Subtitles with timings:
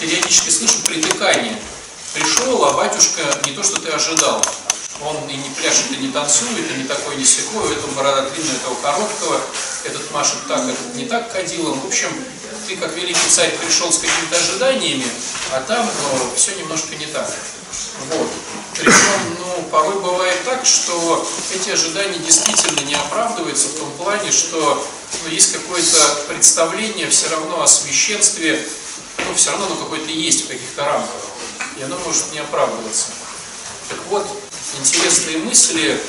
[0.00, 1.56] периодически слышу притыкание.
[2.14, 4.42] Пришел, а батюшка не то, что ты ожидал.
[5.02, 8.56] Он и не пляшет, и не танцует, и не такой, не секой, этого борода длинная,
[8.56, 9.40] этого короткого,
[9.84, 11.80] этот машет так, этот не так кадилом.
[11.80, 12.08] В общем,
[12.66, 15.06] ты как великий царь пришел с какими-то ожиданиями,
[15.52, 17.32] а там ну, все немножко не так.
[18.10, 18.28] Вот.
[18.76, 24.86] Причем, ну, порой бывает так, что эти ожидания действительно не оправдываются в том плане, что
[25.24, 28.66] ну, есть какое-то представление все равно о священстве,
[29.26, 31.22] ну, все равно оно какое-то есть в каких-то рамках,
[31.78, 33.06] и оно может не оправдываться.
[33.88, 34.26] Так вот,
[34.78, 36.00] интересные мысли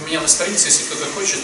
[0.00, 1.38] у меня на странице, если кто-то хочет,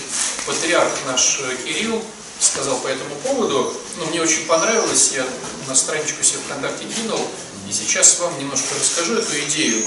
[0.47, 2.03] патриарх наш Кирилл
[2.39, 3.75] сказал по этому поводу.
[3.97, 5.27] Ну, мне очень понравилось, я
[5.69, 7.21] на страничку себе ВКонтакте кинул,
[7.69, 9.87] и сейчас вам немножко расскажу эту идею.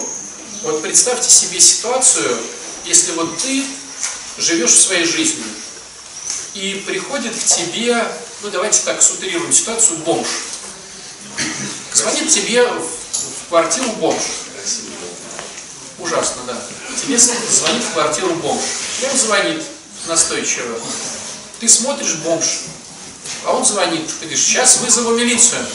[0.63, 2.37] Вот представьте себе ситуацию,
[2.85, 3.63] если вот ты
[4.37, 5.45] живешь своей жизнью,
[6.53, 8.03] и приходит к тебе,
[8.41, 10.27] ну давайте так сутрируем ситуацию, бомж.
[11.93, 14.21] Звонит тебе в квартиру бомж.
[15.99, 16.61] Ужасно, да.
[17.01, 18.61] Тебе звонит в квартиру бомж.
[18.99, 19.63] Прям звонит
[20.07, 20.79] настойчиво.
[21.59, 22.45] Ты смотришь бомж,
[23.45, 25.65] а он звонит, ты говоришь, сейчас вызову милицию.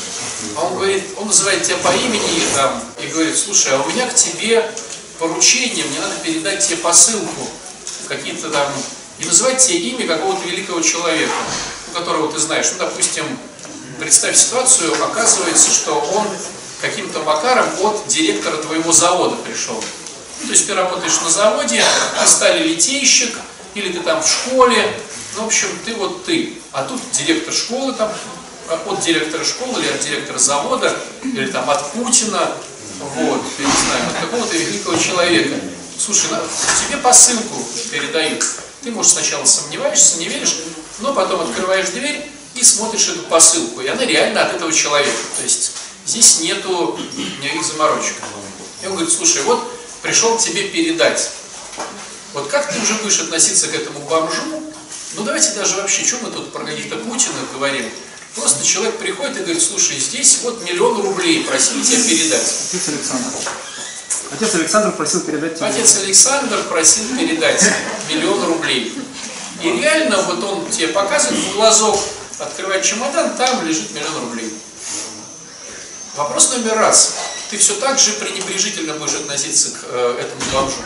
[0.57, 4.07] А он говорит, он называет тебя по имени там, и говорит, слушай, а у меня
[4.07, 4.71] к тебе
[5.19, 7.49] поручение, мне надо передать тебе посылку,
[8.09, 8.73] какие-то там,
[9.19, 11.33] и называть тебе имя какого-то великого человека,
[11.95, 12.71] которого ты знаешь.
[12.73, 13.25] Ну, допустим,
[14.03, 16.27] представь ситуацию, оказывается, что он
[16.81, 19.81] каким-то макаром от директора твоего завода пришел.
[20.45, 21.85] То есть ты работаешь на заводе,
[22.21, 23.39] ты стали литейщик,
[23.75, 24.93] или ты там в школе,
[25.37, 26.55] ну, в общем, ты вот ты.
[26.73, 28.13] А тут директор школы там,
[28.69, 32.57] а, от директора школы или от директора завода, или там от Путина,
[32.99, 35.55] вот, я не знаю, от какого-то великого человека.
[35.97, 36.41] Слушай, на,
[36.89, 38.45] тебе посылку передают.
[38.83, 40.57] Ты, может, сначала сомневаешься, не веришь,
[40.99, 42.29] но потом открываешь дверь
[42.63, 43.81] и смотришь эту посылку.
[43.81, 45.11] И она реально от этого человека.
[45.37, 45.73] То есть
[46.07, 46.97] здесь нету
[47.43, 48.15] никаких заморочек.
[48.83, 49.61] И он говорит, слушай, вот
[50.01, 51.31] пришел к тебе передать.
[52.33, 54.63] Вот как ты уже будешь относиться к этому бомжу?
[55.15, 57.85] Ну давайте даже вообще, что мы тут про каких-то Путиных говорим?
[58.37, 62.41] Просто человек приходит и говорит, слушай, здесь вот миллион рублей, просили тебя передать.
[62.41, 63.29] Отец Александр.
[64.31, 65.67] Отец Александр просил передать тебе.
[65.67, 67.63] Отец Александр просил передать
[68.09, 68.97] миллион рублей.
[69.63, 71.99] И реально вот он тебе показывает в глазок,
[72.43, 74.53] открывает чемодан, там лежит миллион рублей.
[76.17, 77.15] Вопрос номер раз.
[77.51, 80.77] Ты все так же пренебрежительно будешь относиться к э, этому бомжу.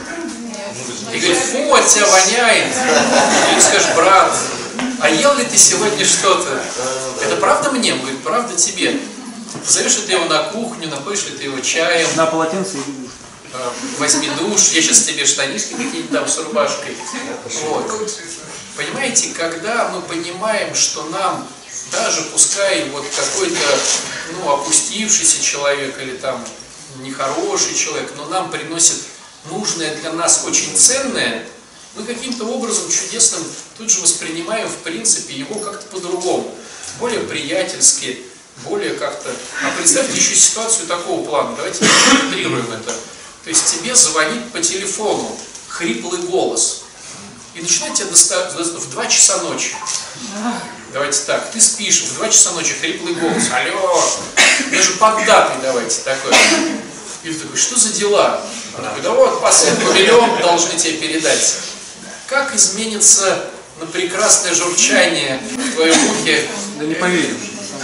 [1.13, 2.75] И говорит, фу, от тебя воняет.
[3.53, 4.33] Или скажешь, брат,
[5.01, 6.61] а ел ли ты сегодня что-то?
[7.23, 7.93] Это правда мне?
[7.95, 9.01] Он говорит, правда тебе.
[9.65, 12.09] Позовешь ли ты его на кухню, напоишь ли ты его чаем?
[12.17, 13.11] На полотенце и душ.
[13.53, 16.97] Э, возьми душ, я сейчас тебе штанишки какие-нибудь там с рубашкой.
[17.63, 18.11] Вот.
[18.77, 21.49] Понимаете, когда мы понимаем, что нам
[21.91, 23.79] даже пускай вот какой-то
[24.33, 26.45] ну, опустившийся человек или там
[26.99, 28.97] нехороший человек, но нам приносит
[29.51, 31.47] нужное для нас очень ценное,
[31.95, 33.43] мы каким-то образом чудесным
[33.79, 36.55] тут же воспринимаем в принципе его как-то по-другому,
[36.99, 38.19] более приятельски,
[38.65, 39.31] более как-то...
[39.63, 42.93] А представьте еще ситуацию такого плана, давайте концентрируем это.
[43.45, 45.39] То есть тебе звонит по телефону
[45.69, 46.83] хриплый голос,
[47.57, 49.75] и начинает тебя в 2 часа ночи.
[50.93, 54.03] Давайте так, ты спишь, в 2 часа ночи хриплый голос, алло,
[54.71, 56.33] даже поддатый давайте такой.
[57.23, 58.43] И ты такой, что за дела?
[58.77, 61.57] Он такой, да вот, посылку миллион должны тебе передать.
[62.27, 63.47] Как изменится
[63.81, 66.49] на прекрасное журчание в твоем ухе?
[66.79, 67.37] Да не поверишь.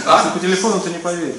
[0.05, 0.29] А?
[0.29, 1.35] По телефону ты не поверишь.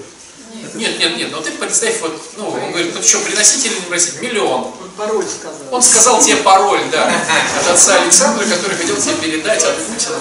[0.74, 3.80] Нет, нет, нет, но ты представь, вот, ну, он говорит, ну что, приносить или не
[3.82, 4.20] приносить?
[4.20, 4.64] Миллион.
[4.64, 5.60] Он пароль сказал.
[5.70, 7.12] Он сказал тебе пароль, да,
[7.60, 10.18] от отца Александра, который хотел тебе передать от Путина.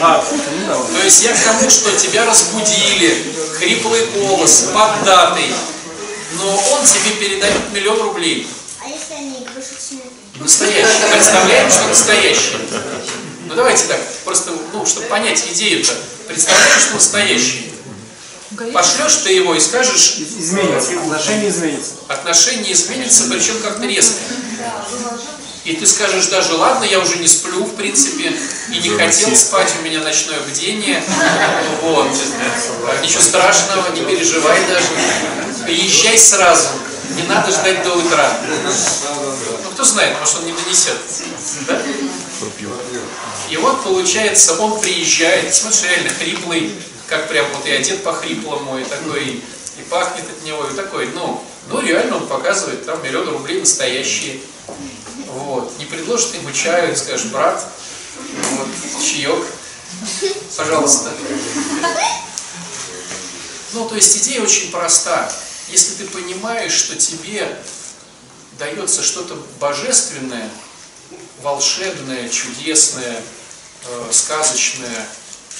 [0.00, 0.24] А,
[0.68, 0.84] ну.
[0.98, 5.54] То есть я к тому, что тебя разбудили, хриплый голос, поддатый,
[6.38, 8.48] но он тебе передает миллион рублей.
[8.84, 10.10] А если они игрушечные?
[10.40, 11.12] Настоящий.
[11.12, 12.56] Представляем, что настоящий.
[13.52, 15.92] Ну давайте так, просто, ну, чтобы понять идею-то.
[16.26, 17.70] Представляем, что настоящий.
[18.72, 20.92] Пошлешь ты его и скажешь, Из- Изменится.
[21.00, 21.90] Отношение изменится.
[22.08, 24.14] отношения изменятся, причем как-то резко.
[25.66, 28.32] И ты скажешь даже, ладно, я уже не сплю, в принципе,
[28.70, 31.02] и не хотел спать, у меня ночное бдение.
[31.82, 32.08] Вот.
[33.02, 34.86] Ничего страшного, не переживай даже.
[35.70, 36.68] Езжай сразу.
[37.16, 38.40] Не надо ждать до утра.
[39.64, 40.96] Ну, кто знает, может, он не донесет.
[41.68, 41.82] Да?
[43.52, 46.72] И вот, получается, он приезжает, смотришь, реально хриплый,
[47.06, 51.44] как прям вот и одет по-хриплому, и такой, и пахнет от него, и такой, ну,
[51.68, 54.40] ну реально он показывает, там миллион рублей настоящие.
[55.26, 55.70] Вот.
[55.78, 57.62] Не предложит ему чаю, скажешь, брат,
[58.52, 58.68] вот,
[59.04, 59.44] чаек,
[60.56, 61.12] пожалуйста.
[63.74, 65.30] то есть идея очень проста.
[65.68, 67.54] Если ты понимаешь, что тебе
[68.58, 70.48] дается что-то божественное,
[71.42, 73.22] волшебное, чудесное,
[74.10, 75.08] сказочное,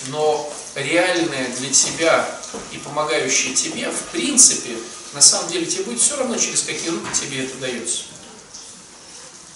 [0.08, 2.28] но реальное для тебя
[2.72, 4.76] и помогающее тебе, в принципе,
[5.12, 8.04] на самом деле тебе будет все равно, через какие руки тебе это дается.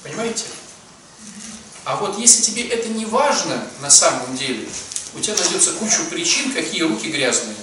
[0.03, 0.45] Понимаете?
[1.85, 4.69] А вот если тебе это не важно на самом деле,
[5.15, 7.57] у тебя найдется куча причин, какие руки грязные.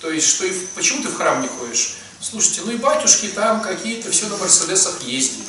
[0.00, 1.94] То есть, что и, почему ты в храм не ходишь?
[2.20, 5.46] Слушайте, ну и батюшки там какие-то все на Мерседесах ездят.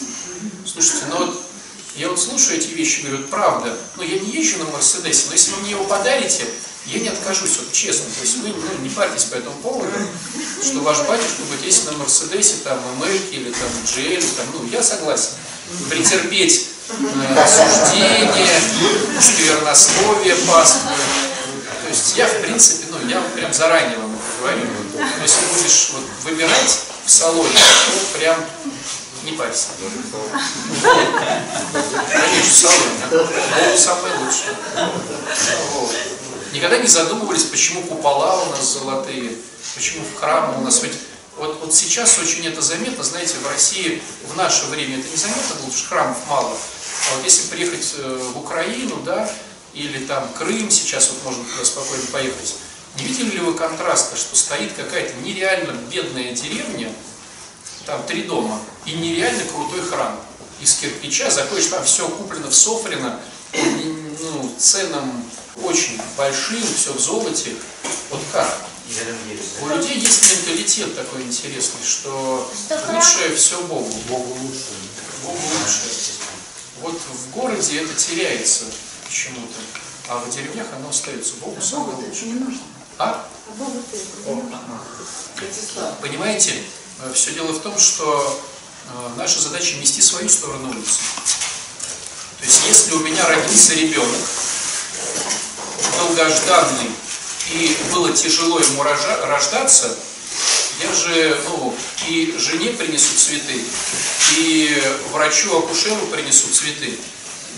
[0.66, 1.49] Слушайте, ну вот
[1.96, 5.34] я вот слушаю эти вещи, говорю, вот правда, но я не езжу на Мерседесе, но
[5.34, 6.46] если вы мне его подарите,
[6.86, 8.06] я не откажусь, вот честно.
[8.06, 9.92] То есть вы ну, не парьтесь по этому поводу,
[10.64, 14.82] что ваш батюшка будет ездить на Мерседесе, там, Эмельке или там, Джейле, там, ну, я
[14.82, 15.32] согласен.
[15.90, 18.62] Претерпеть э, осуждение,
[19.20, 20.90] сквернословие, паствы.
[21.84, 24.66] То есть я, в принципе, ну, я прям заранее вам говорю.
[25.22, 28.46] Если будешь вот, выбирать в салоне, то прям
[29.24, 29.68] не парься.
[32.12, 32.70] Конечно,
[34.20, 34.56] лучший.
[35.74, 35.96] Вот.
[36.54, 39.34] Никогда не задумывались, почему купола у нас золотые,
[39.76, 40.94] почему в храмах у нас ведь
[41.40, 45.54] вот, вот сейчас очень это заметно, знаете, в России в наше время это незаметно было,
[45.54, 46.52] потому что храмов мало.
[46.52, 49.32] А вот если приехать э, в Украину, да,
[49.74, 52.56] или там Крым, сейчас вот можно туда спокойно поехать,
[52.98, 56.92] не видели ли вы контраста, что стоит какая-то нереально бедная деревня,
[57.86, 60.20] там три дома, и нереально крутой храм
[60.62, 63.20] из кирпича, заходишь, там все куплено в Софрино,
[63.54, 65.24] ну, ценам
[65.64, 67.56] очень большим, все в золоте.
[68.10, 68.60] Вот как?
[69.62, 72.52] У людей есть менталитет такой интересный, что
[72.92, 73.92] лучшее все Богу.
[74.08, 74.66] Богу лучше.
[75.24, 76.14] Богу лучше.
[76.82, 78.66] Вот в городе это теряется
[79.06, 79.60] почему-то,
[80.08, 81.36] а в деревнях оно остается.
[81.36, 82.34] Богу самое лучшее.
[82.98, 83.28] А?
[86.02, 86.54] Понимаете,
[87.14, 88.42] все дело в том, что
[88.88, 91.00] э, наша задача нести свою сторону улицы.
[92.40, 94.22] То есть, если у меня родился ребенок,
[95.98, 96.92] долгожданный,
[97.52, 99.96] и было тяжело ему рождаться,
[100.82, 101.76] я же, ну,
[102.08, 103.62] и жене принесу цветы,
[104.38, 104.82] и
[105.12, 106.98] врачу-акушеру принесу цветы.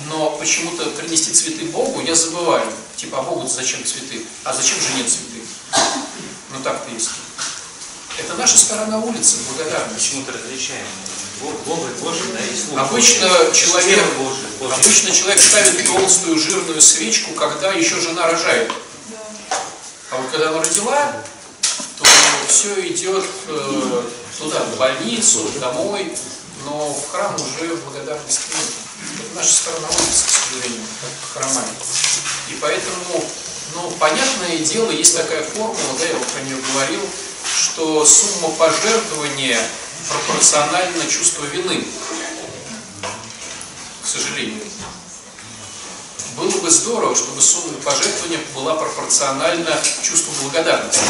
[0.08, 2.66] Но почему-то принести цветы Богу я забываю.
[2.96, 4.26] Типа, а Богу зачем цветы?
[4.44, 5.46] А зачем жене цветы?
[6.52, 7.10] Ну так-то есть.
[8.24, 9.96] Это наша сторона улицы, благодарность.
[9.96, 10.86] Почему-то различаем.
[11.42, 12.80] Бог Божий, да, и слух.
[12.80, 14.76] Обычно человек, Божий, Божий.
[14.76, 18.72] обычно человек ставит толстую жирную свечку, когда еще жена рожает.
[20.12, 21.24] А вот когда она родила,
[21.98, 22.06] то
[22.48, 24.04] все идет э,
[24.38, 26.16] туда, в больницу, домой,
[26.66, 29.22] но в храм уже благодарности нет.
[29.26, 30.86] Это наша сторона улицы, к сожалению,
[31.34, 31.78] хромает.
[32.50, 33.24] И поэтому,
[33.74, 37.02] ну, понятное дело, есть такая формула, да, я вот про нее говорил,
[37.54, 39.60] что сумма пожертвования
[40.10, 41.86] пропорциональна чувству вины,
[44.04, 44.62] к сожалению.
[46.38, 51.02] Было бы здорово, чтобы сумма пожертвования была пропорциональна чувству благодарности.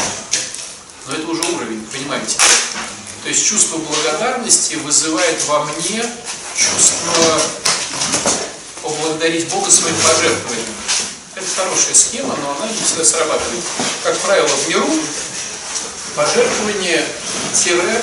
[1.06, 2.36] Но это уже уровень, понимаете?
[3.22, 6.04] То есть чувство благодарности вызывает во мне
[6.56, 7.40] чувство
[8.82, 10.66] поблагодарить Бога своим пожертвованием.
[11.34, 13.64] Это хорошая схема, но она не всегда срабатывает.
[14.02, 14.90] Как правило, в миру
[16.14, 17.04] пожертвование
[17.54, 18.02] тире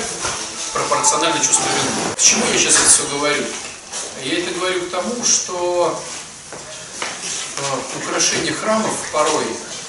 [0.74, 2.16] пропорционально чувству вины.
[2.16, 3.44] К чему я сейчас это все говорю?
[4.24, 6.02] Я это говорю к тому, что
[7.58, 9.46] э, украшение храмов порой,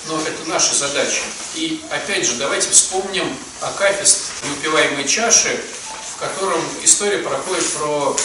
[0.07, 1.23] но это наша задача.
[1.55, 5.61] И опять же, давайте вспомним Акафист неупиваемой чаши,
[6.15, 8.17] в котором история проходит про,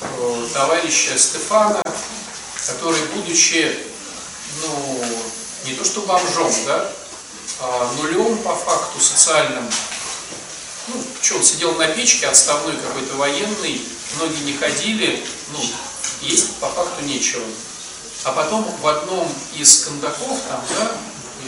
[0.00, 1.82] про товарища Стефана,
[2.66, 3.78] который, будучи,
[4.62, 5.04] ну,
[5.64, 6.90] не то что бомжом, да,
[7.98, 9.68] нулем по факту социальным,
[10.88, 13.80] ну, что, он сидел на печке, отставной какой-то военный,
[14.16, 15.60] многие не ходили, ну,
[16.22, 17.44] есть по факту нечего.
[18.24, 20.92] А потом в одном из кондаков, там, да,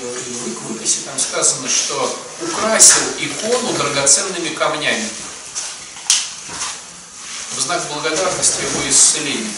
[0.01, 5.09] в выкосе там сказано, что украсил икону драгоценными камнями
[7.57, 9.53] в знак благодарности его исцелению.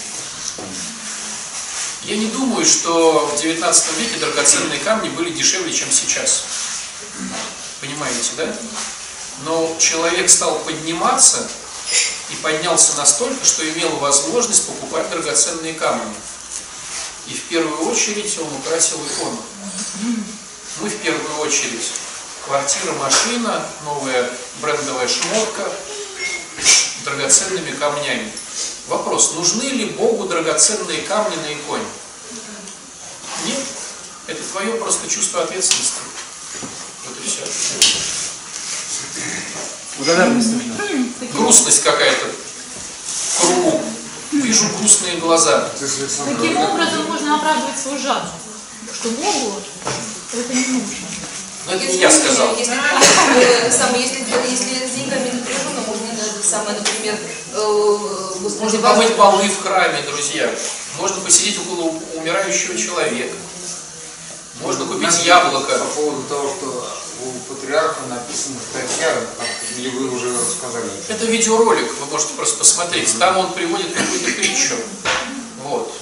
[2.07, 6.45] Я не думаю, что в 19 веке драгоценные камни были дешевле, чем сейчас.
[7.81, 8.57] Понимаете, да?
[9.45, 11.49] Но человек стал подниматься
[12.31, 16.15] и поднялся настолько, что имел возможность покупать драгоценные камни.
[17.27, 19.43] И в первую очередь он украсил икону.
[20.81, 21.91] Мы в первую очередь
[22.47, 24.31] квартира, машина, новая
[24.63, 25.73] брендовая шмотка,
[27.05, 28.31] драгоценными камнями.
[28.89, 31.85] Вопрос, нужны ли Богу драгоценные камни на иконе?
[33.47, 33.59] Нет.
[34.29, 36.01] Это твое просто чувство ответственности.
[37.07, 37.43] Вот и Все.
[39.99, 40.75] Благодарность нужна.
[41.33, 42.27] Грустность какая-то.
[43.41, 43.83] Кругу.
[44.33, 45.71] Вижу грустные глаза.
[45.79, 48.35] Таким образом можно оправдывать свою жадность,
[48.93, 49.63] что Богу
[50.33, 50.97] это не нужно.
[51.67, 52.57] Но это не я сказал.
[52.57, 52.75] Если,
[53.71, 56.06] самое, если, если с деньгами напряженно, можно
[56.47, 57.19] самое, например,
[57.53, 57.59] э,
[58.61, 60.51] Можно вас- помыть полы в храме, друзья.
[60.99, 63.35] Можно посидеть около умирающего человека.
[64.61, 65.79] Можно купить яблоко.
[65.79, 66.89] По поводу того, что
[67.23, 69.13] у патриарха написана статья,
[69.77, 70.89] или вы уже рассказали.
[71.09, 73.19] Это видеоролик, вы можете просто посмотреть.
[73.19, 74.75] Там он приводит какую-то притчу.
[75.65, 75.93] Вот.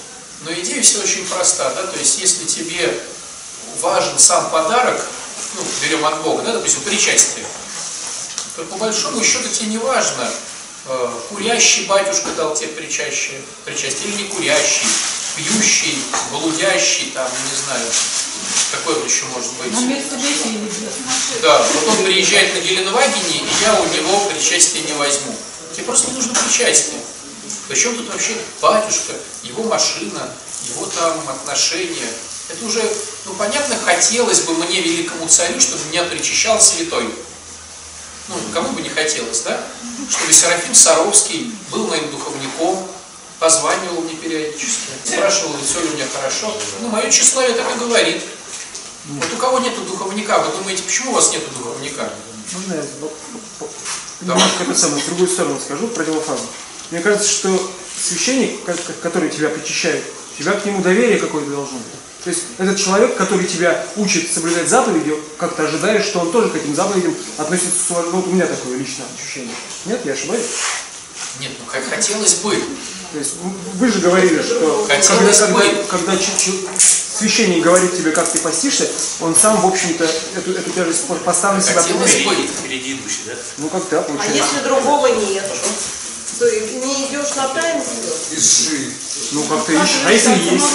[0.43, 3.01] Но идея все очень проста, да, то есть если тебе
[3.81, 5.01] важен сам подарок,
[5.55, 7.45] ну, берем от Бога, да, допустим, причастие,
[8.55, 10.29] то по большому счету тебе не важно,
[10.87, 14.87] э, курящий батюшка дал тебе причастие, причастие или не курящий,
[15.35, 15.97] пьющий,
[16.31, 17.85] блудящий, там, не знаю,
[18.71, 19.71] какой он еще может быть.
[21.41, 25.35] Да, вот он приезжает на Геленвагене, и я у него причастие не возьму.
[25.73, 26.99] Тебе просто не нужно причастие.
[27.67, 30.31] Причем тут вообще батюшка, его машина,
[30.69, 32.09] его там отношения.
[32.47, 32.81] Это уже,
[33.25, 37.09] ну понятно, хотелось бы мне, великому царю, чтобы меня причащал святой.
[38.27, 39.61] Ну, кому бы не хотелось, да?
[40.09, 42.87] Чтобы Серафим Саровский был моим духовником,
[43.39, 46.53] позванивал мне периодически, спрашивал, все ли у меня хорошо.
[46.81, 48.23] Ну, мое тщеславие так и говорит.
[49.07, 52.11] Вот у кого нету духовника, вы думаете, почему у вас нету духовника?
[52.53, 53.11] Можно я по-
[54.21, 54.41] Давай.
[54.41, 56.43] немножко это самое, в другую сторону скажу, противофазу.
[56.89, 60.03] Мне кажется, что священник, ко- ко- который тебя причащает,
[60.37, 61.87] у тебя к нему доверие какое-то должно быть.
[62.23, 66.49] То есть этот человек, который тебя учит соблюдать заповеди, как ты ожидаешь, что он тоже
[66.49, 68.15] к этим заповедям относится с уважением.
[68.21, 69.53] Вот у меня такое личное ощущение.
[69.85, 70.45] Нет, я ошибаюсь?
[71.39, 72.55] Нет, ну как хотелось бы.
[73.13, 73.35] То есть
[73.75, 75.85] вы же говорили, что когда, Хотелось когда, бы.
[75.87, 76.31] когда ч-
[77.17, 78.89] священник говорит тебе, как ты постишься,
[79.21, 80.03] он сам, в общем-то,
[80.35, 81.81] эту, эту тяжесть по- поставил на себя.
[81.81, 82.17] Хотелось бы.
[82.19, 83.33] Впереди, впереди идущий, да?
[83.59, 84.43] Ну как да, А получается.
[84.43, 85.45] если другого нет,
[86.37, 87.83] то и не идешь на тайну?
[88.31, 88.91] Иши.
[89.31, 90.01] Ну как-то ищешь.
[90.05, 90.65] А если есть?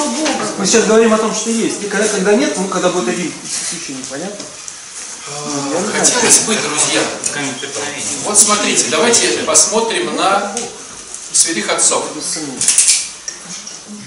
[0.58, 1.82] Мы сейчас говорим о том, что есть.
[1.82, 4.44] И когда, когда нет, ну когда будет один священник, понятно?
[5.46, 6.04] Ну, я не знаю.
[6.04, 7.02] Хотелось бы, друзья.
[8.24, 10.54] Вот смотрите, давайте посмотрим на
[11.32, 12.04] святых отцов.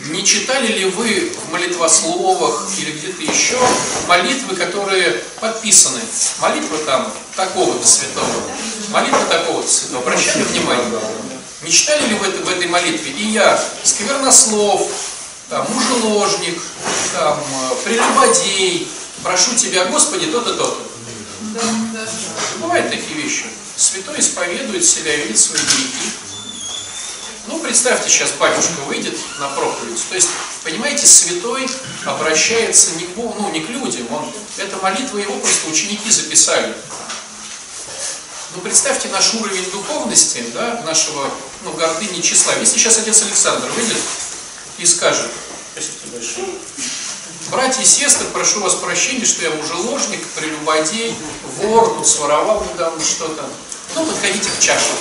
[0.09, 3.57] Не читали ли вы в молитвословах или где-то еще
[4.07, 6.01] молитвы, которые подписаны?
[6.39, 8.27] Молитва там такого-то святого,
[8.89, 10.01] молитва такого-то святого.
[10.01, 10.99] Обращали внимание?
[11.63, 13.11] Не читали ли вы это, в этой молитве?
[13.11, 14.89] И я, сквернослов,
[15.49, 16.61] там, мужеложник,
[17.13, 18.87] там, э, прелюбодей,
[19.23, 20.81] прошу тебя, Господи, то-то, то-то.
[22.59, 23.45] Бывают такие вещи.
[23.77, 26.11] Святой исповедует себя, видит свои грехи.
[27.47, 30.01] Ну, представьте, сейчас батюшка выйдет на проповедь.
[30.09, 30.29] То есть,
[30.63, 31.69] понимаете, святой
[32.05, 34.07] обращается не к Богу, ну, не к людям.
[34.11, 36.73] Он, эта молитва его просто ученики записали.
[38.55, 41.27] Ну, представьте наш уровень духовности, да, нашего,
[41.63, 42.53] ну, гордыни числа.
[42.59, 43.97] Если сейчас отец Александр выйдет
[44.77, 45.31] и скажет,
[47.49, 51.15] братья и сестры, прошу вас прощения, что я мужеложник, прелюбодей,
[51.57, 53.43] вор, тут своровал недавно что-то.
[53.95, 54.93] Ну, подходите к чашу.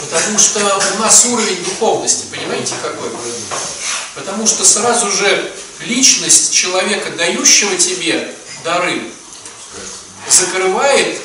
[0.00, 0.60] Потому что
[0.94, 3.08] у нас уровень духовности, понимаете, какой?
[4.14, 9.10] Потому что сразу же личность человека, дающего тебе дары,
[10.28, 11.20] закрывает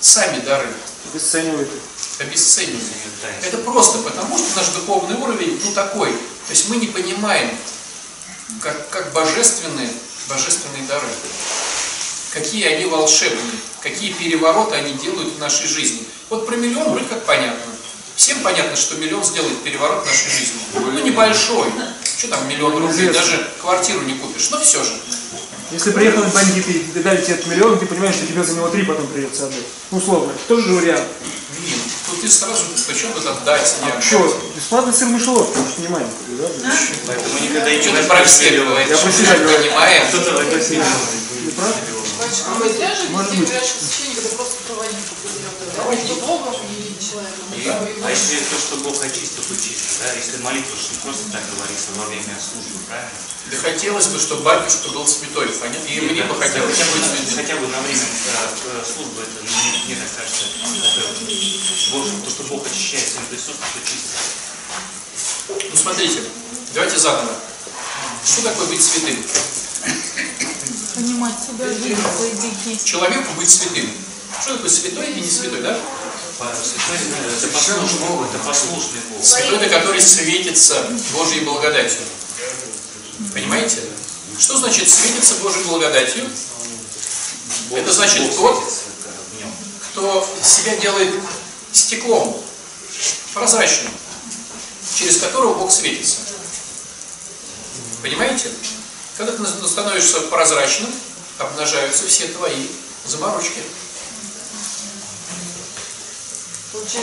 [0.00, 0.68] сами дары,
[1.12, 1.68] Обесценивает.
[2.18, 2.82] обесценивает.
[3.42, 6.10] Это просто потому, что наш духовный уровень, ну, такой.
[6.12, 7.50] То есть мы не понимаем,
[8.60, 9.90] как, как божественные,
[10.28, 11.06] божественные дары.
[12.32, 16.04] Какие они волшебные, какие перевороты они делают в нашей жизни.
[16.30, 17.72] Вот про миллион вроде как понятно.
[18.16, 20.60] Всем понятно, что миллион сделает переворот в нашей жизни.
[20.74, 21.70] Ну, небольшой.
[22.18, 24.50] Что там миллион рублей, даже квартиру не купишь.
[24.50, 24.92] Но все же.
[25.72, 28.82] Если приехали бандиты и дали тебе этот миллион, ты понимаешь, что тебе за него три
[28.84, 29.64] потом придется отдать.
[29.90, 30.32] Ну, условно.
[30.32, 31.04] Это тоже же вариант.
[31.58, 31.78] Блин,
[32.10, 34.04] тут ты сразу, причем тут отдать, не отдать.
[34.04, 34.42] Что?
[34.54, 36.08] Бесплатный сыр мышеловка, мы же понимаем.
[36.38, 36.48] Да?
[37.06, 38.88] Поэтому никогда и Что ты про всех говоришь?
[38.90, 39.58] Я про себя говорю.
[39.58, 40.02] Понимаем.
[40.08, 40.84] Кто-то это сильно.
[41.44, 41.74] Не прав?
[42.22, 42.58] А
[43.10, 43.48] Может быть.
[43.48, 44.00] что
[47.56, 50.12] и а если то, что Бог очистил, то чисто, да?
[50.14, 53.10] Если молитва, что не просто так говорится во время службы, правильно?
[53.52, 55.86] Да хотелось бы, чтобы батюшка был святой, понятно?
[55.86, 57.36] И мне бы хотелось хотя бы, быть святым.
[57.36, 62.42] хотя бы на время э, службы, это мне, мне так кажется, это Бог, то, что
[62.44, 65.68] Бог очищает своим присутствием, то чисто.
[65.70, 66.20] Ну смотрите,
[66.72, 67.34] давайте заново.
[68.24, 69.22] Что такое быть святым?
[70.94, 71.68] Понимать себя,
[72.16, 72.82] свои грехи.
[72.82, 73.90] Человеку быть святым.
[74.40, 75.78] Что такое святой и не святой, да?
[76.40, 79.22] Святой, э, это послушный Бог, это послушный Бог.
[79.22, 82.00] Святой это который светится Божьей благодатью.
[83.32, 83.82] Понимаете?
[84.38, 86.28] Что значит светится Божьей благодатью?
[87.70, 88.62] Это значит тот,
[89.90, 91.14] кто себя делает
[91.72, 92.42] стеклом,
[93.34, 93.92] прозрачным,
[94.94, 96.18] через которого Бог светится.
[98.02, 98.50] Понимаете?
[99.16, 100.90] Когда ты становишься прозрачным,
[101.38, 102.66] обнажаются все твои
[103.06, 103.62] заморочки.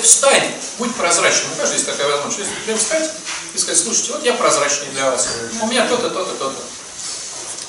[0.01, 1.53] Встань, будь прозрачным.
[1.53, 2.49] У каждого есть такая возможность.
[2.49, 3.11] Если прям встать
[3.59, 5.27] и сказать, слушайте, вот я прозрачный для вас.
[5.61, 6.61] У меня то-то, то-то, то-то.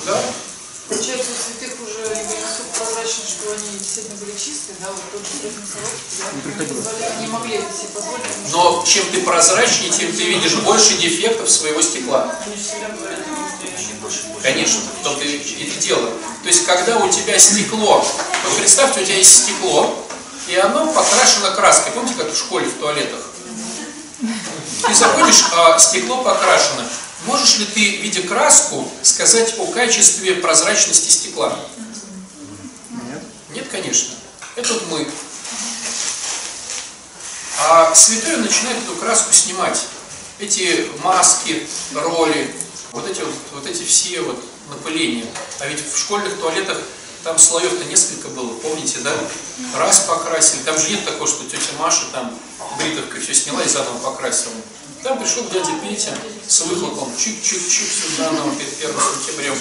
[0.06, 0.23] Да?
[0.88, 5.23] Получается, у святых уже были настолько прозрачны, что они действительно были чистые, да, вот тот
[5.23, 5.50] же
[6.50, 11.49] Сорок, не могли это себе позволить, Но чем ты прозрачнее, тем ты видишь больше дефектов
[11.49, 12.35] своего стекла.
[14.42, 16.11] Конечно, в том-то и дело.
[16.42, 18.04] То есть, когда у тебя стекло,
[18.44, 20.06] вот представьте, у тебя есть стекло,
[20.49, 21.92] и оно покрашено краской.
[21.92, 23.29] Помните, как в школе в туалетах?
[24.87, 26.88] Ты заходишь, а стекло покрашено.
[27.26, 31.58] Можешь ли ты, видя краску, сказать о качестве прозрачности стекла?
[32.90, 33.22] Нет.
[33.50, 34.14] Нет, конечно.
[34.56, 35.08] Это вот мы.
[37.58, 39.87] А святой начинает эту краску снимать.
[40.38, 42.54] Эти маски, роли,
[42.92, 45.26] вот эти, вот, вот эти все вот напыления.
[45.58, 46.78] А ведь в школьных туалетах
[47.24, 49.12] там слоев-то несколько было, помните, да?
[49.76, 50.62] Раз покрасили.
[50.62, 52.32] Там же нет такого, что тетя Маша там
[52.78, 54.54] бритовкой все сняла и заново покрасила.
[55.02, 59.54] Там пришел дядя Петя с выхлопом, чик-чик-чик сюда нам перед 1 сентября.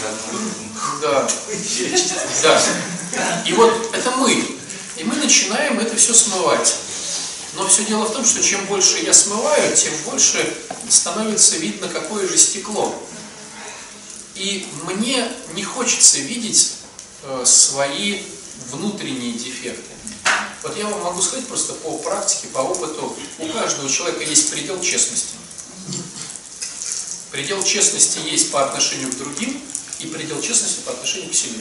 [1.01, 1.27] Да.
[2.43, 3.43] Да.
[3.45, 4.31] И вот это мы.
[4.97, 6.75] И мы начинаем это все смывать.
[7.55, 10.55] Но все дело в том, что чем больше я смываю, тем больше
[10.89, 12.93] становится видно, какое же стекло.
[14.35, 16.78] И мне не хочется видеть
[17.43, 18.21] свои
[18.71, 19.91] внутренние дефекты.
[20.63, 24.81] Вот я вам могу сказать просто по практике, по опыту, у каждого человека есть предел
[24.81, 25.35] честности.
[27.31, 29.61] Предел честности есть по отношению к другим
[29.99, 31.59] и предел честности по отношению к себе.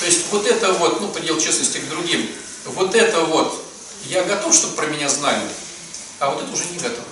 [0.00, 2.28] То есть вот это вот, ну, предел честности к другим,
[2.64, 3.64] вот это вот,
[4.06, 5.46] я готов, чтобы про меня знали,
[6.18, 7.04] а вот это уже не готов.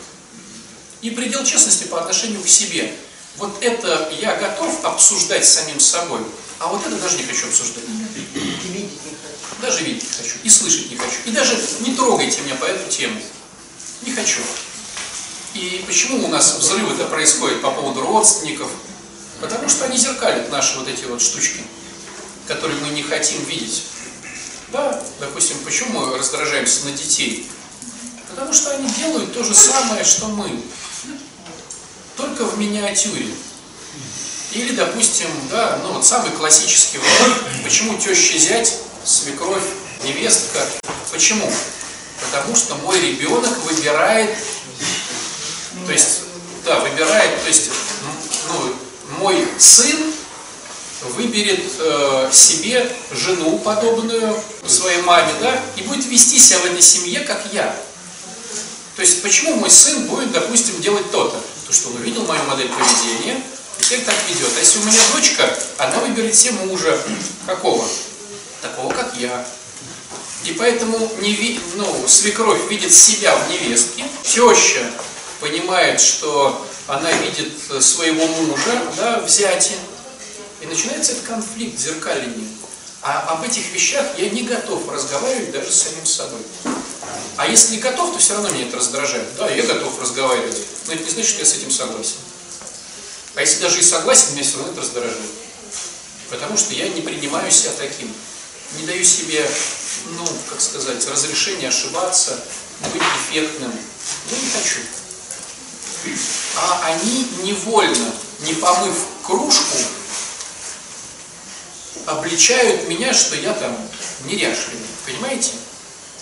[1.02, 2.92] И предел честности по отношению к себе.
[3.36, 6.20] Вот это я готов обсуждать с самим собой,
[6.58, 7.84] а вот это даже не хочу обсуждать.
[9.60, 11.16] Даже видеть не хочу, и слышать не хочу.
[11.24, 13.20] И даже не трогайте меня по эту тему.
[14.02, 14.40] Не хочу.
[15.54, 18.70] И почему у нас взрывы-то происходят по поводу родственников?
[19.40, 21.62] Потому что они зеркалят наши вот эти вот штучки,
[22.46, 23.84] которые мы не хотим видеть.
[24.72, 27.48] Да, допустим, почему мы раздражаемся на детей?
[28.30, 30.60] Потому что они делают то же самое, что мы.
[32.16, 33.28] Только в миниатюре.
[34.52, 39.62] Или, допустим, да, ну вот самый классический вариант, почему теща зять, свекровь,
[40.04, 40.60] невестка.
[41.12, 41.50] Почему?
[42.20, 44.36] Потому что мой ребенок выбирает,
[45.86, 46.22] то есть,
[46.64, 47.70] да, выбирает, то есть,
[48.48, 48.74] ну,
[49.18, 50.12] мой сын
[51.14, 57.20] выберет э, себе жену подобную своей маме, да, и будет вести себя в этой семье,
[57.20, 57.74] как я.
[58.96, 61.38] То есть, почему мой сын будет, допустим, делать то-то?
[61.60, 63.42] Потому что он увидел мою модель поведения,
[63.86, 64.50] теперь так ведет.
[64.56, 66.98] А если у меня дочка, она выберет себе мужа.
[67.46, 67.86] Какого?
[68.60, 69.46] Такого, как я.
[70.44, 74.90] И поэтому не ну, свекровь видит себя в невестке, теща
[75.40, 79.28] понимает, что она видит своего мужа да, в
[80.62, 82.48] и начинается этот конфликт, зеркаление.
[83.02, 86.40] А об этих вещах я не готов разговаривать даже с самим собой.
[87.36, 89.28] А если не готов, то все равно меня это раздражает.
[89.36, 92.16] Да, я готов разговаривать, но это не значит, что я с этим согласен.
[93.36, 95.30] А если даже и согласен, меня все равно это раздражает.
[96.30, 98.12] Потому что я не принимаю себя таким.
[98.78, 99.48] Не даю себе,
[100.06, 102.40] ну, как сказать, разрешения ошибаться,
[102.92, 103.72] быть дефектным.
[104.30, 104.80] Я не хочу.
[106.56, 109.78] А они невольно, не помыв кружку,
[112.06, 113.76] обличают меня, что я там
[114.24, 114.86] неряшливый.
[115.04, 115.52] Понимаете?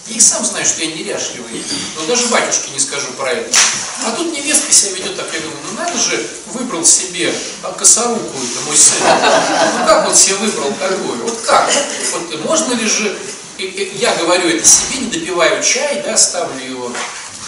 [0.07, 1.64] Я и сам знаю, что я неряшливый,
[1.97, 3.57] но даже батюшке не скажу про это.
[4.05, 8.45] А тут невестка себя ведет так, я думаю, ну надо же, выбрал себе а, косорукую,
[8.51, 8.99] это мой сын.
[9.01, 11.23] Ну как он себе выбрал такую?
[11.25, 11.71] Вот как?
[12.12, 13.19] Вот можно ли же,
[13.57, 16.93] и- и я говорю это себе, не допиваю чай, да, ставлю его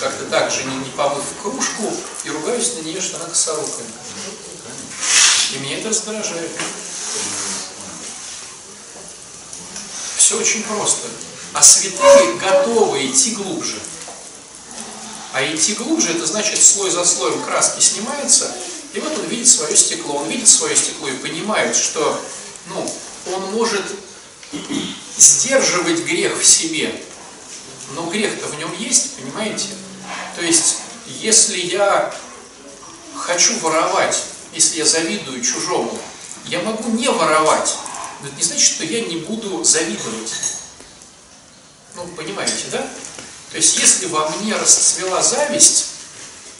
[0.01, 3.85] как-то так же, не, не помыв кружку, и ругаюсь на нее, что она косорукая.
[5.55, 6.51] И меня это раздражает.
[10.17, 11.07] Все очень просто.
[11.57, 13.81] А святые готовы идти глубже.
[15.33, 18.55] А идти глубже, это значит слой за слоем краски снимается,
[18.93, 20.17] и вот он видит свое стекло.
[20.17, 22.21] Он видит свое стекло и понимает, что
[22.67, 22.95] ну,
[23.33, 23.83] он может
[25.17, 26.95] сдерживать грех в себе,
[27.95, 29.69] но грех-то в нем есть, понимаете?
[30.37, 32.15] То есть, если я
[33.17, 35.99] хочу воровать, если я завидую чужому,
[36.49, 37.75] Я могу не воровать,
[38.21, 40.33] но это не значит, что я не буду завидовать.
[41.97, 42.87] Ну, понимаете, да?
[43.51, 45.87] То есть, если во мне расцвела зависть,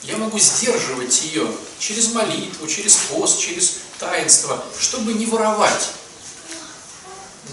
[0.01, 1.47] я могу сдерживать ее
[1.79, 5.91] через молитву, через пост, через таинство, чтобы не воровать.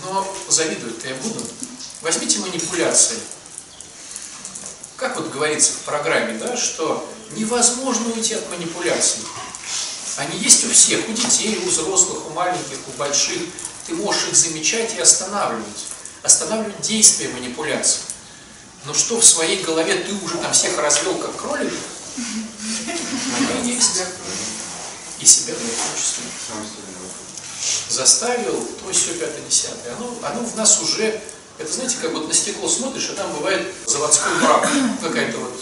[0.04, 1.40] Но завидовать-то я буду.
[2.00, 3.18] Возьмите манипуляции.
[4.96, 9.20] Как вот говорится в программе, да, что невозможно уйти от манипуляций.
[10.16, 13.42] Они есть у всех, у детей, у взрослых, у маленьких, у больших.
[13.86, 15.86] Ты можешь их замечать и останавливать.
[16.24, 18.00] Останавливать действие манипуляций.
[18.86, 21.72] Но что в своей голове ты уже там всех развел как кролик,
[23.62, 24.02] и есть.
[25.20, 26.66] И себя в том.
[27.88, 29.94] Заставил, то все пятое, десятое.
[29.96, 31.20] Оно, оно в нас уже,
[31.58, 34.68] это знаете, как вот на стекло смотришь, а там бывает заводской брак,
[35.02, 35.60] какая-то вот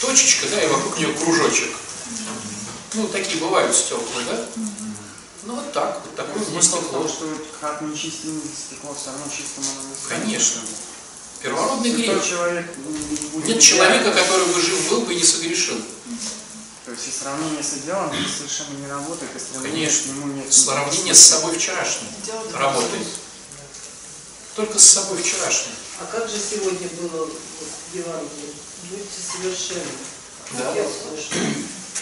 [0.00, 1.74] точечка, да, и вокруг нее кружочек.
[2.94, 4.46] Ну, такие бывают стекла, да?
[5.46, 7.26] Ну, вот так, вот такое у меня Смысл том, что
[7.60, 10.22] как не чистим стекло, все равно чистым оно не станет.
[10.22, 10.60] Конечно.
[11.42, 12.26] Первородный грех.
[12.26, 15.76] человек будет Нет человека, который бы жив был бы и не согрешил.
[16.86, 20.04] То есть и сравнение с идеалом это совершенно не работает, и Конечно.
[20.04, 20.52] к нему нет.
[20.52, 22.08] Сравнение с собой вчерашним
[22.54, 23.06] работает.
[24.56, 25.72] Только с собой вчерашним.
[26.00, 27.32] А как же сегодня было вот
[27.92, 28.54] в Евангелии?
[28.90, 29.92] Будьте совершенны.
[30.52, 30.74] Да.
[30.74, 31.30] Я слышу.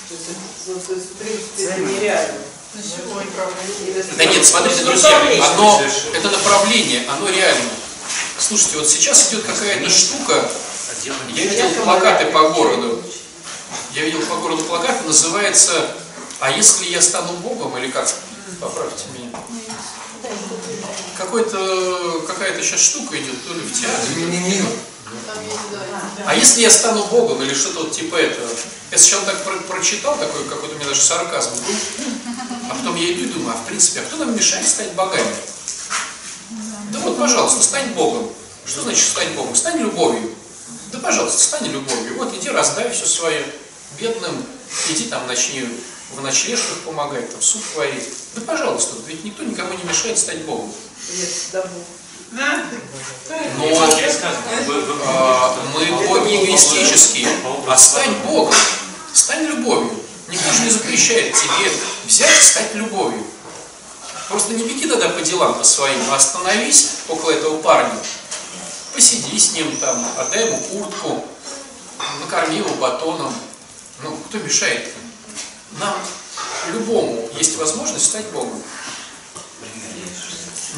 [0.09, 0.27] То есть,
[0.67, 2.41] ну, то есть, в принципе, это нереально.
[4.17, 5.21] Да нет, смотрите, друзья,
[5.53, 5.83] оно,
[6.15, 7.71] это направление, оно реально.
[8.39, 10.51] Слушайте, вот сейчас идет какая-то штука,
[11.35, 13.03] я видел плакаты по городу,
[13.95, 15.95] я видел по городу плакаты, называется
[16.41, 18.09] «А если я стану Богом?» или как?
[18.61, 19.31] Поправьте меня.
[21.19, 24.15] Какой-то, какая-то сейчас штука идет, то ли в театре.
[26.27, 28.49] А если я стану Богом или что-то вот типа этого?
[28.91, 31.75] Я сначала так про- прочитал, такой какой-то у меня даже сарказм был,
[32.73, 35.35] а потом я иду и думаю, а в принципе, а кто нам мешает стать богами?
[36.91, 38.31] Да вот, пожалуйста, стань Богом.
[38.65, 39.55] Что значит стать Богом?
[39.55, 40.35] Стань любовью.
[40.91, 42.17] Да, пожалуйста, стань любовью.
[42.17, 43.45] Вот иди раздай все свое
[44.01, 44.43] бедным,
[44.89, 45.69] иди там начни
[46.15, 48.09] в ночлежках помогать, там суп варить.
[48.35, 50.73] Да, пожалуйста, ведь никто никому не мешает стать Богом.
[51.15, 51.65] Нет, да.
[53.59, 53.65] Но
[55.05, 57.29] а, мы боги эгоистические,
[57.69, 58.55] а стань Богом,
[59.13, 60.02] стань любовью.
[60.33, 61.71] Никто же не запрещает тебе
[62.07, 63.23] взять и стать любовью.
[64.31, 67.99] Просто не беги тогда по делам по своим, а остановись около этого парня,
[68.95, 71.27] посиди с ним там, отдай ему куртку,
[72.21, 73.35] накорми его батоном.
[74.03, 74.89] Ну, кто мешает
[75.73, 75.95] Нам,
[76.73, 78.63] любому, есть возможность стать Богом.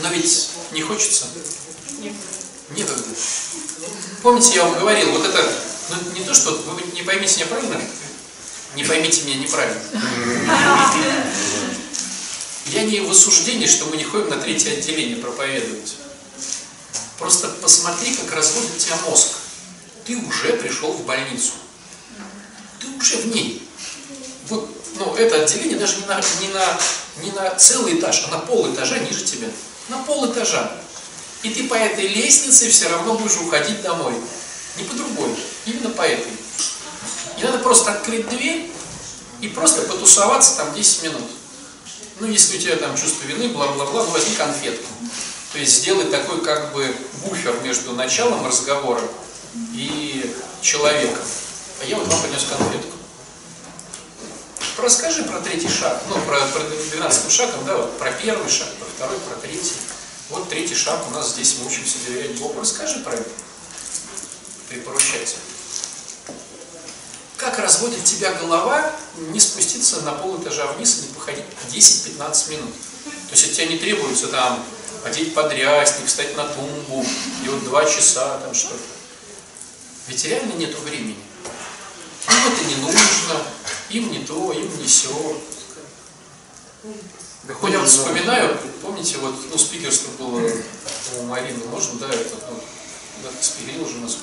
[0.03, 1.27] Но ведь не хочется.
[2.71, 3.05] Некогда.
[4.21, 5.53] Помните, я вам говорил, вот это,
[5.91, 7.81] ну, не то, что, вы не поймите меня правильно,
[8.75, 9.81] не поймите меня неправильно.
[12.67, 15.95] Я не в осуждении, что мы не ходим на третье отделение проповедовать.
[17.19, 19.29] Просто посмотри, как разводит тебя мозг.
[20.05, 21.53] Ты уже пришел в больницу.
[22.81, 23.67] Ты уже в ней.
[24.49, 26.81] Вот, ну, это отделение даже не на, не на,
[27.23, 29.49] не на целый этаж, а на пол этажа ниже тебя.
[29.89, 30.73] На пол этажа.
[31.43, 34.15] И ты по этой лестнице все равно будешь уходить домой.
[34.79, 35.31] Не по другой,
[35.67, 36.33] именно по этой.
[37.45, 38.71] Надо просто открыть дверь
[39.43, 41.31] и просто потусоваться там 10 минут.
[42.19, 44.89] Ну, если у тебя там чувство вины, бла-бла-бла, ну возьми конфетку.
[45.53, 49.03] То есть сделай такой как бы буфер между началом разговора
[49.75, 51.23] и человеком.
[51.83, 52.97] А я вот вам принес конфетку.
[54.79, 58.87] Расскажи про третий шаг, ну, про, про 12 шагом, да, вот про первый шаг, про
[58.87, 59.77] второй, про третий.
[60.31, 62.61] Вот третий шаг у нас здесь, мы учимся доверять Богу.
[62.61, 63.31] Расскажи про это.
[64.71, 65.37] Ты поручайся.
[67.45, 72.73] Как разводит тебя голова, не спуститься на пол этажа вниз и не походить 10-15 минут.
[73.05, 74.65] То есть от тебя не требуется там
[75.05, 77.05] одеть подрясник, встать на тумбу,
[77.45, 78.81] и вот два часа там что-то.
[80.09, 81.19] Ведь реально нету времени.
[82.31, 83.43] Им это не нужно,
[83.91, 85.43] им не то, им не все.
[87.61, 90.51] Хоть я вот вспоминаю, помните, вот, ну, спикерство было
[91.19, 92.59] у Марины, можно, да, это, ну,
[93.23, 94.17] да, спилил уже у нас.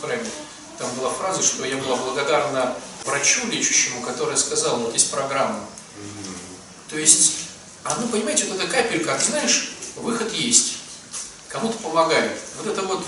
[0.79, 5.65] Там была фраза, что я была благодарна врачу лечащему, который сказал, вот есть программа.
[6.89, 7.37] То есть,
[7.83, 10.77] а ну, понимаете, вот эта капелька, ты знаешь, выход есть.
[11.47, 12.37] Кому-то помогает.
[12.57, 13.03] Вот это вот,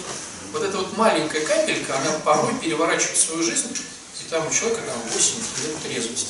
[0.51, 4.99] вот эта вот маленькая капелька, она порой переворачивает свою жизнь, и там у человека там
[5.11, 6.27] 8 лет трезвости.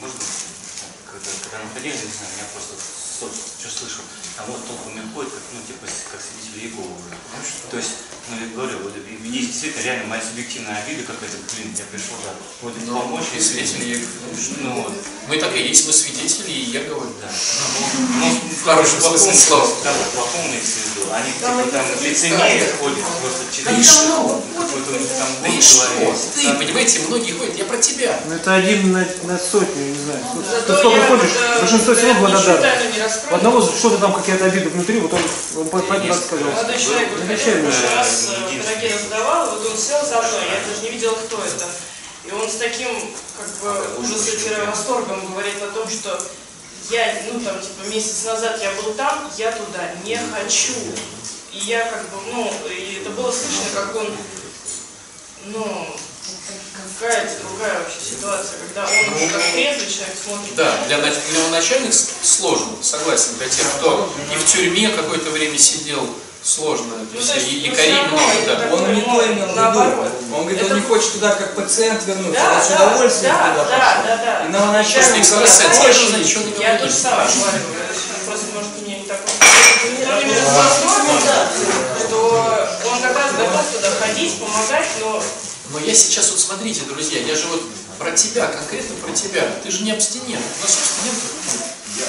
[0.00, 0.18] Можно,
[1.06, 2.74] когда, когда находили, не знаю, меня просто
[3.58, 4.04] что, слышал,
[4.38, 7.10] а вот толпами ходят, как, ну, типа, как свидетели Иеговы уже.
[7.70, 11.74] То есть, ну, я говорю, вот и- есть действительно реально моя субъективная обида какая-то, блин,
[11.76, 13.98] я пришел, да, вот Но помочь, мы свидетели
[14.62, 14.92] ну, вот,
[15.28, 17.12] Мы так и есть, мы свидетели, и я говорю.
[17.20, 17.28] да.
[17.28, 19.68] Ну, В хорошем плохом смысле слова.
[19.84, 21.12] Да, в плохом имеется в виду.
[21.12, 23.98] Они типа там лицемерие ходят, просто Да через
[24.56, 26.34] какой-то у них там Да в.
[26.34, 28.20] Ты, понимаете, многие ходят, я про тебя.
[28.26, 30.24] Ну это один на, на сотню, не знаю.
[30.66, 32.78] Тут сколько я ходишь, вот, большинство все равно ничью благодарны.
[32.78, 33.00] тайну не
[33.48, 35.20] Одного что-то там какая-то обида внутри, вот он,
[35.56, 36.50] он по- пойди рассказал.
[36.50, 37.72] Молодой человек вот Отвечай мне.
[37.96, 41.64] раз э, пироги раздавал, вот он сел за мной, я даже не видела, кто это.
[42.26, 42.88] И он с таким,
[43.38, 46.22] как бы, ужасом-восторгом говорит о том, что
[46.90, 50.74] я, ну, там, типа, месяц назад я был там, я туда не хочу.
[51.52, 54.08] И я, как бы, ну, и это было слышно, как он,
[55.46, 55.86] ну,
[56.98, 60.54] какая-то другая вообще ситуация, когда он уже как трезвый человек смотрит.
[60.56, 63.34] Да, для, нач- для начальных сложно, согласен.
[63.38, 66.08] Для тех, кто и в тюрьме какое-то время сидел,
[66.42, 66.94] сложно.
[67.12, 68.74] Ну, есть то есть, и ну, якорей равно много, это да.
[68.74, 70.34] Он не ну, то имел в виду.
[70.34, 73.34] Он говорит, Это- он не хочет туда как пациент вернуться, Да, он с да, удовольствием
[73.34, 74.02] да, туда да, пошел.
[74.06, 74.44] да, да.
[74.44, 77.64] И После говорят, экстрасенса «Больше я не ничего не Я тоже самое говорю.
[78.26, 79.20] Просто, может, мне не так
[82.08, 82.48] что
[82.84, 85.22] он как раз готов туда ходить, помогать, но
[85.70, 87.62] Но я сейчас, вот смотрите, друзья, я же вот
[87.98, 89.42] про тебя, конкретно про тебя.
[89.62, 90.44] Ты же не абстинент.
[90.58, 91.30] У нас абстинентов
[91.96, 92.08] нет.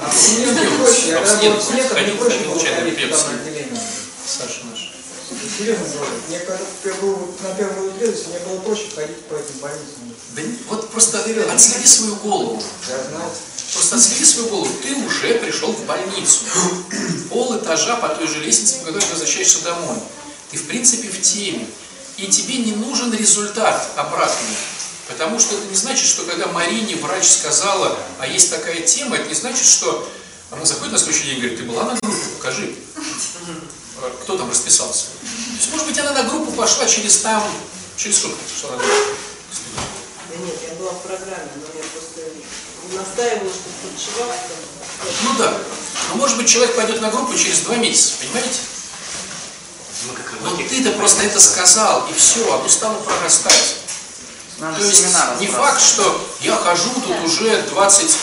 [0.00, 1.62] Абстинент не хочет, я Абстинент.
[1.88, 2.18] Ходил, ходил,
[2.96, 3.24] пепси.
[3.24, 3.80] на отделение.
[4.26, 4.92] Саша наш.
[5.58, 9.34] Серьезно говорю, мне когда я был вот на первой трезвости, мне было проще ходить по
[9.34, 10.14] этим больницам.
[10.36, 12.62] Да не- вот просто отследи свою голову.
[12.88, 13.34] Я знал.
[13.72, 14.70] Просто отследи свою голову.
[14.82, 16.40] Ты уже пришел в больницу.
[17.30, 19.96] Пол этажа по той же лестнице, по которой ты возвращаешься домой.
[20.50, 21.66] Ты, в принципе, в теме.
[22.16, 24.56] И тебе не нужен результат обратный.
[25.08, 29.28] Потому что это не значит, что когда Марине врач сказала, а есть такая тема, это
[29.28, 30.08] не значит, что
[30.50, 32.74] она заходит на следующий день и говорит, ты была на группе, покажи.
[33.98, 35.06] А Кто там расписался?
[35.20, 37.42] То есть, может быть, она на группу пошла через там,
[37.96, 39.18] через сколько пошла на группу?
[40.30, 42.20] Да нет, я была в программе, но я просто
[42.92, 44.30] настаивала, чтобы подшивал.
[45.24, 45.58] Ну да.
[46.10, 48.60] Но может быть человек пойдет на группу через два месяца, понимаете?
[50.12, 50.68] Рыбаки.
[50.68, 53.76] ты-то просто это сказал, и все, оно стало прорастать.
[54.58, 55.04] Надо То есть
[55.40, 58.16] не факт, что я хожу тут уже 20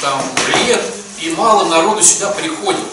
[0.00, 0.22] там,
[0.66, 0.82] лет,
[1.20, 2.84] и мало народу сюда приходит.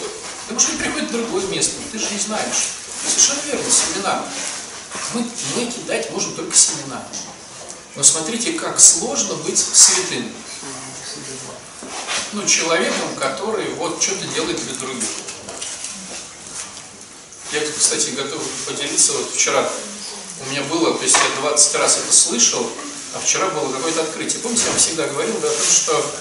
[0.42, 2.70] Потому что приходит в другое место, ты же не знаешь.
[3.06, 4.24] Совершенно верно, семена.
[5.14, 7.02] Мы, мы кидать можем только семена.
[7.94, 10.32] Но смотрите, как сложно быть святым.
[12.32, 15.08] Ну, человеком, который вот что-то делает для других.
[17.52, 19.12] Я, кстати, готов поделиться.
[19.12, 19.70] Вот вчера
[20.40, 22.66] у меня было, то есть я 20 раз это слышал,
[23.14, 24.40] а вчера было какое-то открытие.
[24.40, 26.14] Помните, я вам всегда говорил да, о том, что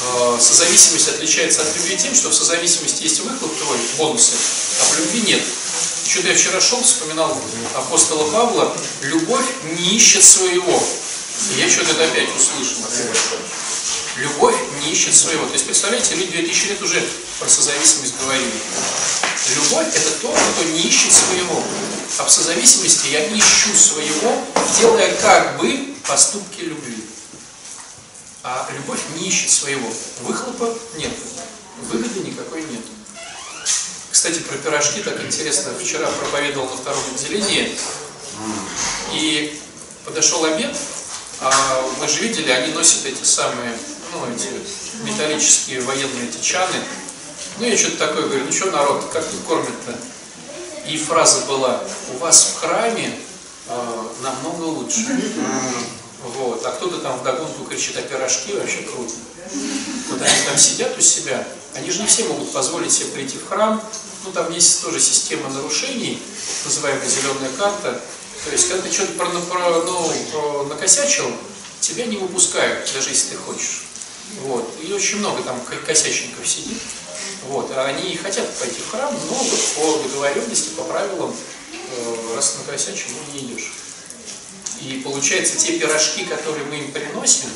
[0.00, 4.32] э, созависимость отличается от любви тем, что в созависимости есть выхлоп твой, бонусы,
[4.80, 5.42] а в любви нет.
[6.08, 7.38] Что-то я вчера шел, вспоминал
[7.74, 9.46] апостола Павла, любовь
[9.78, 10.82] не ищет своего.
[11.50, 12.78] И я что-то опять услышал.
[14.16, 15.46] Любовь не ищет своего.
[15.46, 17.02] То есть, представляете, люди 2000 лет уже
[17.38, 18.52] про созависимость говорили.
[19.56, 21.62] Любовь– это тот, кто не ищет своего.
[22.18, 24.44] А в созависимости я ищу своего,
[24.78, 27.04] делая как бы поступки любви.
[28.42, 29.88] А любовь не ищет своего.
[30.20, 31.12] Выхлопа нет.
[31.90, 32.82] Выгоды никакой нет.
[34.10, 35.72] Кстати, про пирожки так интересно.
[35.80, 37.76] Вчера проповедовал на втором отделении.
[39.12, 39.58] И
[40.04, 40.76] подошел обед,
[41.40, 43.76] а мы же видели, они носят эти самые,
[44.12, 44.48] ну, эти
[45.04, 46.76] металлические военные эти чаны.
[47.58, 49.98] Ну, я что-то такое говорю, ну что, народ, как тут кормят-то?
[50.88, 51.82] И фраза была,
[52.14, 53.18] у вас в храме
[53.68, 55.06] э, намного лучше.
[56.36, 56.64] Вот.
[56.64, 59.12] А кто-то там вдогонку кричит, а пирожки вообще круто.
[60.10, 63.48] Вот они там сидят у себя, они же не все могут позволить себе прийти в
[63.48, 63.82] храм.
[64.24, 66.22] Ну, там есть тоже система нарушений,
[66.64, 68.00] называемая зеленая карта.
[68.44, 71.30] То есть, когда ты что-то про, про- ну, про- накосячил,
[71.80, 73.82] тебя не выпускают, даже если ты хочешь.
[74.42, 74.74] Вот.
[74.82, 76.78] И очень много там ко- косячников сидит.
[77.48, 77.70] Вот.
[77.72, 81.34] А они и хотят пойти в храм, но вот по договоренности, по правилам,
[81.72, 83.72] э, раз накосячил, ну не идешь.
[84.80, 87.50] И получается, те пирожки, которые мы им приносим,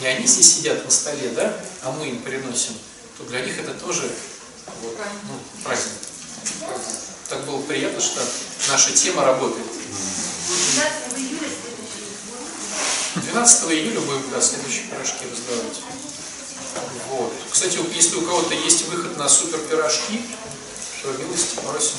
[0.00, 2.74] не они здесь сидят на столе, да, а мы им приносим,
[3.16, 4.08] то для них это тоже
[4.82, 4.96] вот,
[5.28, 5.92] ну, праздник.
[7.28, 8.20] Так было приятно, что
[8.68, 9.66] наша тема работает.
[13.32, 15.80] 12 июля будем да, следующие пирожки раздавать.
[17.10, 17.32] Вот.
[17.50, 20.22] Кстати, если у кого-то есть выход на супер пирожки,
[21.02, 21.96] то милости просим.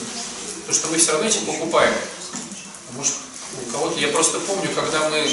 [0.61, 1.93] Потому что мы все равно эти покупаем.
[1.93, 3.13] А Может,
[3.61, 5.27] у кого-то, я просто помню, когда мы,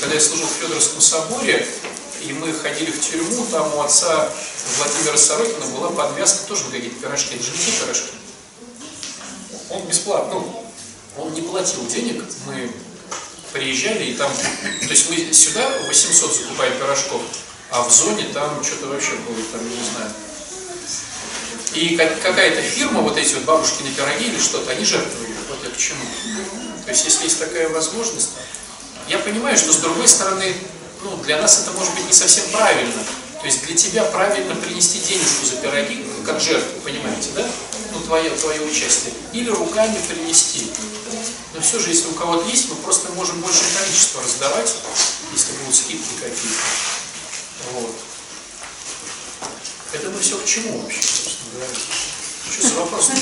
[0.00, 1.66] когда я служил в Федоровском соборе,
[2.22, 4.30] и мы ходили в тюрьму, там у отца
[4.78, 7.34] Владимира Сорокина была подвязка тоже на какие-то пирожки.
[7.34, 8.12] Это же не пирожки.
[9.70, 10.64] Он бесплатно, ну,
[11.18, 12.70] он не платил денег, мы
[13.54, 17.22] приезжали, и там, то есть мы сюда 800 закупаем пирожков,
[17.70, 20.10] а в зоне там что-то вообще было, там, не знаю.
[21.74, 25.36] И как- какая-то фирма, вот эти вот бабушкины пироги или что-то, они жертвуют.
[25.48, 26.04] Вот я к чему.
[26.84, 28.30] То есть, если есть такая возможность,
[29.08, 30.54] я понимаю, что с другой стороны,
[31.02, 33.02] ну, для нас это может быть не совсем правильно.
[33.40, 37.46] То есть для тебя правильно принести денежку за пироги, как жертву, понимаете, да?
[38.04, 39.14] Твое, твое участие.
[39.32, 40.70] Или руками принести.
[41.54, 44.74] Но все же, если у кого-то есть, мы просто можем больше количества раздавать,
[45.32, 46.64] если будут скидки какие-то.
[47.72, 47.94] Вот.
[49.92, 51.70] Это мы все к чему вообще, собственно говоря?
[52.52, 53.06] Что за вопрос?
[53.06, 53.14] Про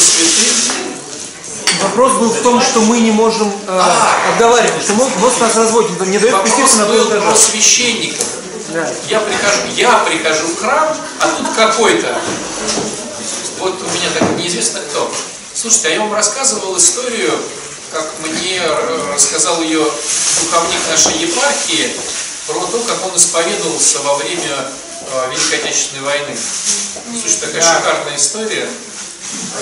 [0.00, 0.50] цветы?
[1.82, 3.82] Вопрос был в том, что мы не можем э,
[4.32, 7.34] отговаривать, что мозг, мозг нас разводит, не дает Вопрос спуститься на пол этажа.
[7.36, 8.26] священников.
[8.70, 8.88] Да.
[9.08, 12.16] Я прихожу, я прихожу в храм, а тут какой-то,
[13.58, 15.12] вот у меня так неизвестно кто.
[15.52, 17.32] Слушайте, а я вам рассказывал историю,
[17.90, 21.90] как мне э, рассказал ее духовник нашей епархии,
[22.46, 24.70] про то, как он исповедовался во время
[25.12, 26.36] э, Великой Отечественной войны.
[27.20, 28.68] Слушай, такая шикарная история.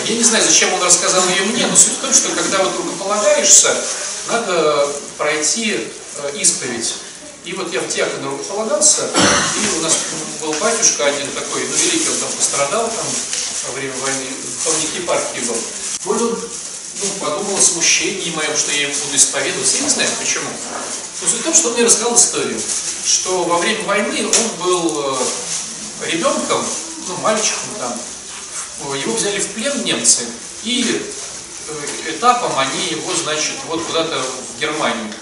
[0.05, 2.77] Я не знаю, зачем он рассказал ее мне, но суть в том, что когда вот
[2.77, 3.75] рукополагаешься,
[4.29, 6.95] надо пройти э, исповедь.
[7.49, 9.97] И вот я в диакона рукополагался, и у нас
[10.43, 13.07] был батюшка один такой, ну великий, он там пострадал там
[13.69, 15.57] во время войны, духовник епархии был.
[16.05, 16.39] Вот он
[17.01, 19.77] ну, подумал о смущении моем, что я ему буду исповедоваться.
[19.79, 20.51] Я не знаю почему.
[21.23, 22.61] Но суть в том, что он мне рассказал историю,
[23.07, 25.17] что во время войны он был
[26.03, 26.63] э, ребенком,
[27.07, 30.27] ну, мальчиком там, его взяли в плен немцы,
[30.65, 30.85] и
[31.67, 35.15] э, этапом они его, значит, вот куда-то в Германию.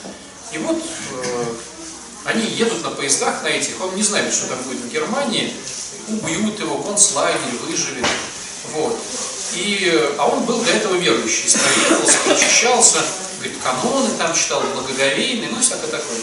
[0.50, 0.82] И вот
[1.22, 1.54] э,
[2.26, 5.52] они едут на поездах на этих, он не знает, что там будет в Германии,
[6.08, 8.06] убьют его, концлагерь, выживет.
[8.72, 8.98] Вот.
[9.54, 12.98] И, а он был до этого верующий, исповедовался, причащался,
[13.38, 16.18] говорит, каноны там читал, благоговейный, ну всякое такое.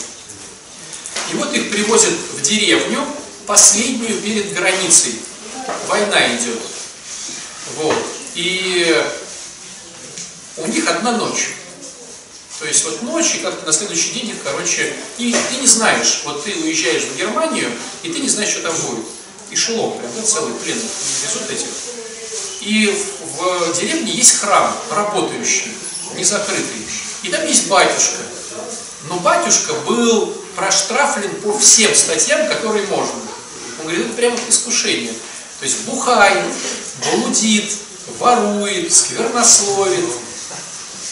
[1.31, 3.05] И вот их привозят в деревню,
[3.47, 5.15] последнюю перед границей.
[5.87, 6.59] Война идет.
[7.77, 7.97] Вот.
[8.35, 9.03] И
[10.57, 11.53] у них одна ночь.
[12.63, 16.45] То есть вот ночь, и как-то на следующий день короче, и ты не знаешь, вот
[16.45, 17.69] ты уезжаешь в Германию,
[18.04, 19.06] и ты не знаешь, что там будет.
[19.52, 20.82] Эшелон прям, да, целый пленных
[21.26, 21.67] везут этих.
[22.62, 25.73] И в деревне есть храм, работающий,
[26.15, 26.88] не закрытый.
[27.23, 28.19] И там есть батюшка.
[29.10, 33.19] Но батюшка был проштрафлен по всем статьям, которые можно.
[33.82, 35.12] Он говорит, это прямо искушение.
[35.60, 36.45] То есть бухает,
[37.12, 37.73] блудит,
[38.19, 40.10] ворует, сквернословит,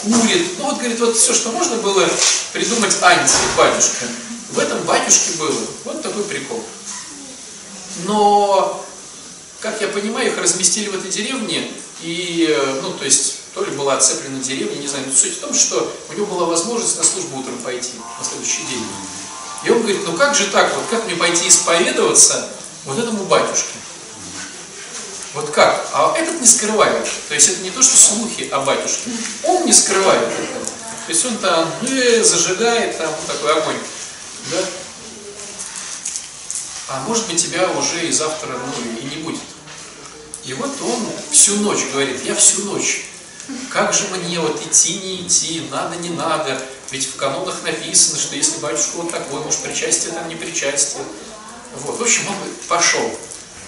[0.03, 0.59] курит.
[0.59, 2.07] Ну вот, говорит, вот все, что можно было
[2.53, 4.05] придумать анти батюшка.
[4.51, 5.59] В этом батюшке было.
[5.85, 6.63] Вот такой прикол.
[8.05, 8.85] Но,
[9.59, 13.71] как я понимаю, их разместили в этой деревне, и, э, ну, то есть, то ли
[13.71, 17.03] была оцеплена деревня, не знаю, но суть в том, что у него была возможность на
[17.03, 18.85] службу утром пойти, на следующий день.
[19.63, 22.49] И он говорит, ну как же так, вот как мне пойти исповедоваться
[22.85, 23.77] вот этому батюшке?
[25.33, 25.87] Вот как?
[25.93, 27.07] А этот не скрывает.
[27.29, 29.11] То есть это не то, что слухи о батюшке.
[29.43, 30.65] Он не скрывает этого.
[30.65, 33.77] То есть он там э, зажигает там вот такой огонь.
[34.51, 34.57] Да?
[36.89, 39.39] А может быть тебя уже и завтра ну, и не будет.
[40.43, 43.05] И вот он всю ночь говорит, я всю ночь.
[43.69, 46.61] Как же мне вот идти, не идти, надо, не надо.
[46.91, 51.03] Ведь в канонах написано, что если батюшка вот такой, может причастие там не причастие.
[51.75, 51.97] Вот.
[51.97, 52.35] В общем, он
[52.67, 53.17] пошел.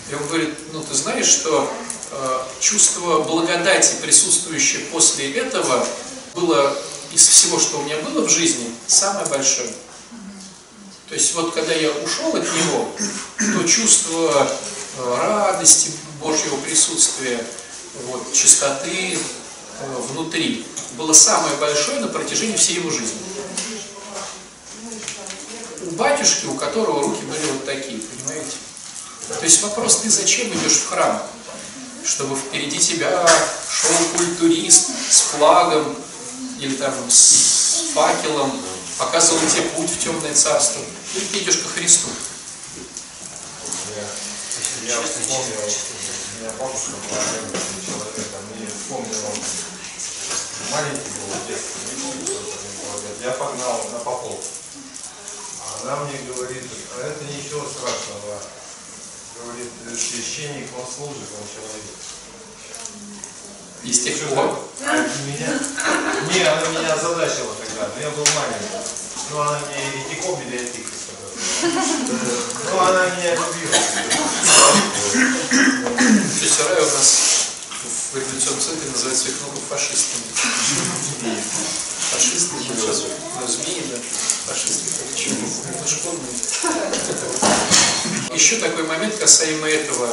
[0.09, 1.71] И он говорит, ну ты знаешь, что
[2.11, 5.85] э, чувство благодати, присутствующее после этого,
[6.33, 6.75] было
[7.11, 9.69] из всего, что у меня было в жизни, самое большое.
[11.09, 12.89] То есть вот когда я ушел от него,
[13.37, 14.49] то чувство
[14.97, 17.45] э, радости Божьего присутствия,
[18.07, 20.65] вот, чистоты э, внутри
[20.97, 23.19] было самое большое на протяжении всей его жизни.
[25.85, 28.51] У батюшки, у которого руки были вот такие, понимаете?
[29.27, 31.21] То есть вопрос, ты зачем идешь в храм?
[32.05, 33.25] Чтобы впереди тебя
[33.69, 35.95] шел культурист с флагом
[36.59, 38.61] или там с факелом,
[38.97, 40.81] показывал тебе путь в темное царство.
[41.15, 42.09] Или ты идешь ко Христу.
[44.85, 49.39] Я вспомнил, у меня бабушка была человеком, и вспомнил, он
[50.71, 51.83] маленький был в детстве,
[53.23, 54.41] я погнал на попов.
[55.61, 56.63] А она мне говорит,
[56.95, 58.41] а это ничего страшного.
[59.39, 61.95] Говорит, священник, он служит, он человек.
[63.83, 64.59] И с тех пор?
[64.85, 65.59] А меня?
[66.31, 68.79] Не, она меня озадачила тогда, но я был маленький.
[69.31, 70.89] Ну, она не этиком библиотека.
[71.63, 73.77] Ну, она не любила.
[76.39, 77.07] Тетя у нас
[78.13, 80.27] в революционном центре называет своих внуков фашистами.
[82.11, 83.03] Фашисты, сейчас,
[83.39, 83.97] ну, змеи, да,
[84.45, 86.35] фашисты, как чего, это школьные.
[88.33, 90.09] Еще такой момент касаемо этого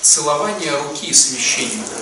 [0.00, 1.96] целования руки священника.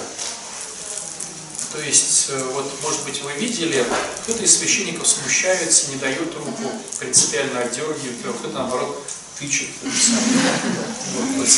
[1.72, 3.84] То есть, э, вот, может быть, вы видели,
[4.22, 9.06] кто-то из священников смущается, не дает руку, принципиально отдергивает, а кто-то, наоборот,
[9.38, 9.68] тычет.
[9.82, 11.48] Вот.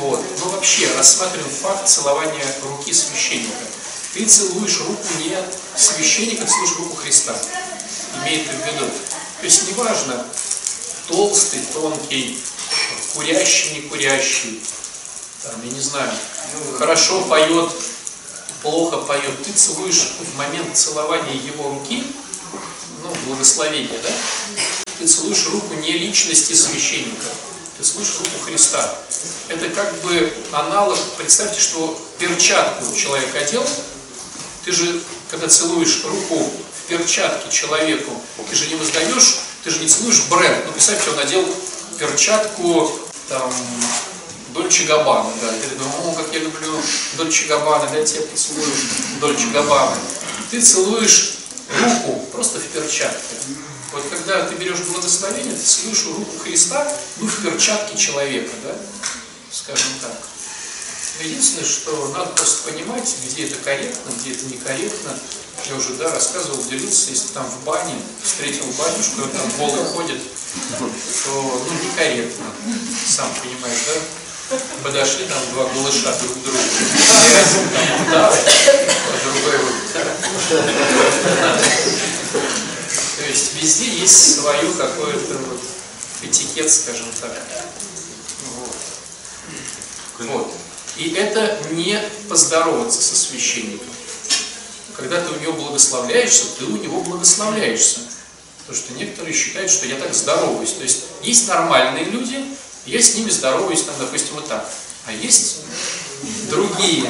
[0.00, 0.24] Вот.
[0.40, 3.64] Но вообще, рассматриваем факт целования руки священника.
[4.14, 5.36] Ты целуешь руку не
[5.76, 7.36] священника, целуешь руку Христа.
[8.22, 8.86] Имеет в виду.
[9.40, 10.26] То есть, неважно,
[11.08, 12.38] толстый, тонкий,
[13.14, 14.60] курящий, не курящий,
[15.42, 16.10] там, я не знаю,
[16.78, 17.70] хорошо поет,
[18.62, 22.04] плохо поет, ты целуешь в момент целования его руки,
[23.02, 24.10] ну, благословения, да,
[24.98, 27.26] ты целуешь руку не личности священника,
[27.78, 28.98] ты целуешь руку Христа.
[29.48, 33.66] Это как бы аналог, представьте, что перчатку человек одел,
[34.64, 38.12] ты же, когда целуешь руку в перчатке человеку,
[38.48, 40.64] ты же не воздаешь, ты же не целуешь бренд.
[40.66, 41.46] Ну, представьте, он надел
[41.98, 43.52] перчатку, там,
[44.54, 45.56] Дольче Габбана, да.
[45.56, 46.80] И ты думаешь, как я люблю
[47.16, 48.70] Дольче Габбана, дайте я поцелую
[49.20, 49.96] Дольче Габбана.
[50.50, 51.38] Ты целуешь
[51.80, 53.36] руку просто в перчатке.
[53.92, 58.74] Вот когда ты берешь благословение, ты целуешь руку Христа, ну, в перчатке человека, да,
[59.50, 60.16] скажем так.
[61.20, 65.16] Единственное, что надо просто понимать, где это корректно, где это некорректно.
[65.68, 70.20] Я уже, да, рассказывал, делился, если там в бане встретил батюшку, он там голый ходит,
[70.68, 72.46] то, ну, некорректно,
[73.06, 74.58] сам понимаешь, да?
[74.82, 76.58] Подошли там два голыша друг к другу.
[76.58, 78.44] И один там ударит,
[79.08, 80.04] а другой вот, да.
[83.16, 85.60] То есть везде есть свое какое-то вот
[86.22, 87.32] этикет, скажем так.
[88.56, 88.76] Вот.
[90.28, 90.54] Вот.
[90.96, 91.98] И это не
[92.28, 93.88] поздороваться со священником.
[94.96, 98.00] Когда ты у него благословляешься, ты у него благословляешься.
[98.58, 100.72] Потому что некоторые считают, что я так здороваюсь.
[100.72, 102.44] То есть есть нормальные люди,
[102.86, 104.68] я с ними здороваюсь, там, допустим, вот так.
[105.06, 105.60] А есть
[106.48, 107.06] другие.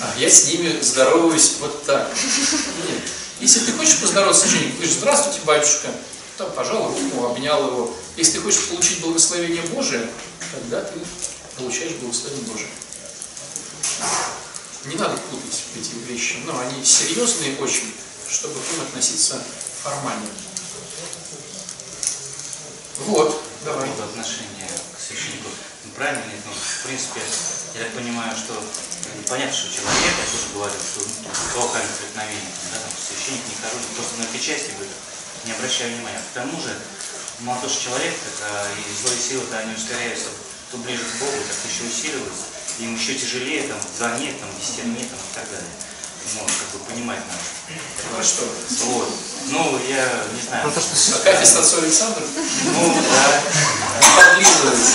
[0.00, 2.08] А я с ними здороваюсь вот так.
[2.88, 3.02] Нет.
[3.40, 5.88] Если ты хочешь поздороваться с священником, ты говоришь, здравствуйте, батюшка,
[6.38, 7.96] там, пожал руку, обнял его.
[8.16, 10.08] Если ты хочешь получить благословение Божие,
[10.52, 10.98] тогда ты
[11.56, 12.68] получаешь благословение Божие.
[14.86, 17.92] Не надо путать эти вещи, но они серьезные очень,
[18.28, 19.42] чтобы к ним относиться
[19.82, 20.26] формально.
[23.06, 23.88] Вот, давай.
[23.88, 25.48] Вот отношение к священнику
[25.84, 27.20] ну, правильно но в принципе,
[27.74, 31.30] я так понимаю, что ну, понятно, что человек, я тоже говорил, что ну,
[31.98, 34.94] преткновение, да, там, священник не хороший, просто на этой части говорю,
[35.46, 36.22] не обращаю внимания.
[36.30, 36.74] К тому же,
[37.68, 40.30] что человек, так а, и злые силы-то они ускоряются
[40.70, 45.18] то ближе к Богу, так еще усиливаются, им еще тяжелее там занять, там, десятерни там,
[45.18, 45.70] и так далее.
[46.34, 47.78] Ну, как бы понимать надо.
[48.10, 48.42] Ну а что?
[48.86, 49.08] Вот.
[49.48, 50.66] Ну, я не знаю.
[50.66, 52.28] А Катя с отцом Александром?
[52.64, 53.42] Ну, да.
[54.16, 54.92] Подлизывается.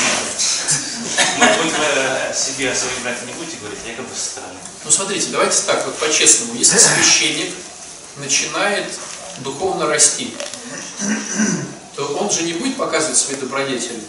[1.37, 4.59] Ну, вы про себе о своих братьях не будете говорить, я как бы со стороны.
[4.83, 6.55] Ну смотрите, давайте так, вот по-честному.
[6.55, 7.53] Если священник
[8.17, 8.91] начинает
[9.39, 10.33] духовно расти,
[11.95, 14.01] то он же не будет показывать свои добродетели.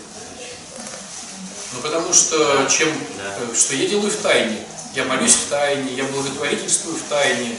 [1.72, 4.58] Ну потому что чем, э, что я делаю в тайне.
[4.94, 7.56] Я молюсь в тайне, я благотворительствую в тайне,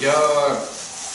[0.00, 0.64] я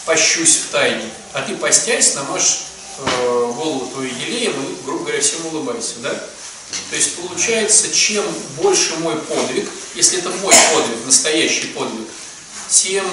[0.06, 1.10] пощусь в тайне.
[1.34, 2.60] А ты постясь, намажь
[3.00, 6.14] э, голову твою елеем и, грубо говоря, всем улыбайся, да?
[6.90, 8.24] То есть получается, чем
[8.58, 12.08] больше мой подвиг, если это мой подвиг, настоящий подвиг,
[12.70, 13.06] тем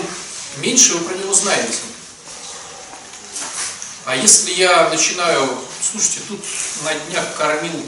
[0.59, 1.79] меньше вы про него знаете.
[4.05, 6.41] А если я начинаю, слушайте, тут
[6.85, 7.85] на днях кормил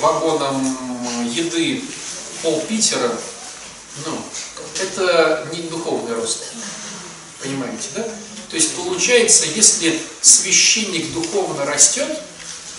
[0.00, 1.82] вагоном еды
[2.42, 3.12] пол Питера,
[4.06, 4.18] ну,
[4.80, 6.44] это не духовный рост.
[7.42, 8.02] Понимаете, да?
[8.50, 12.08] То есть получается, если священник духовно растет,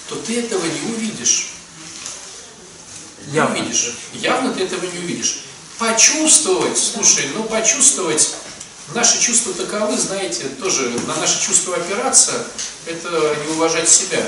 [0.07, 1.49] то ты этого не увидишь.
[3.27, 3.59] Не Явно.
[3.59, 3.93] увидишь.
[4.13, 5.41] Явно ты этого не увидишь.
[5.77, 8.35] Почувствовать, слушай, ну почувствовать,
[8.93, 12.47] наши чувства таковы, знаете, тоже на наши чувства опираться,
[12.85, 14.27] это не уважать себя,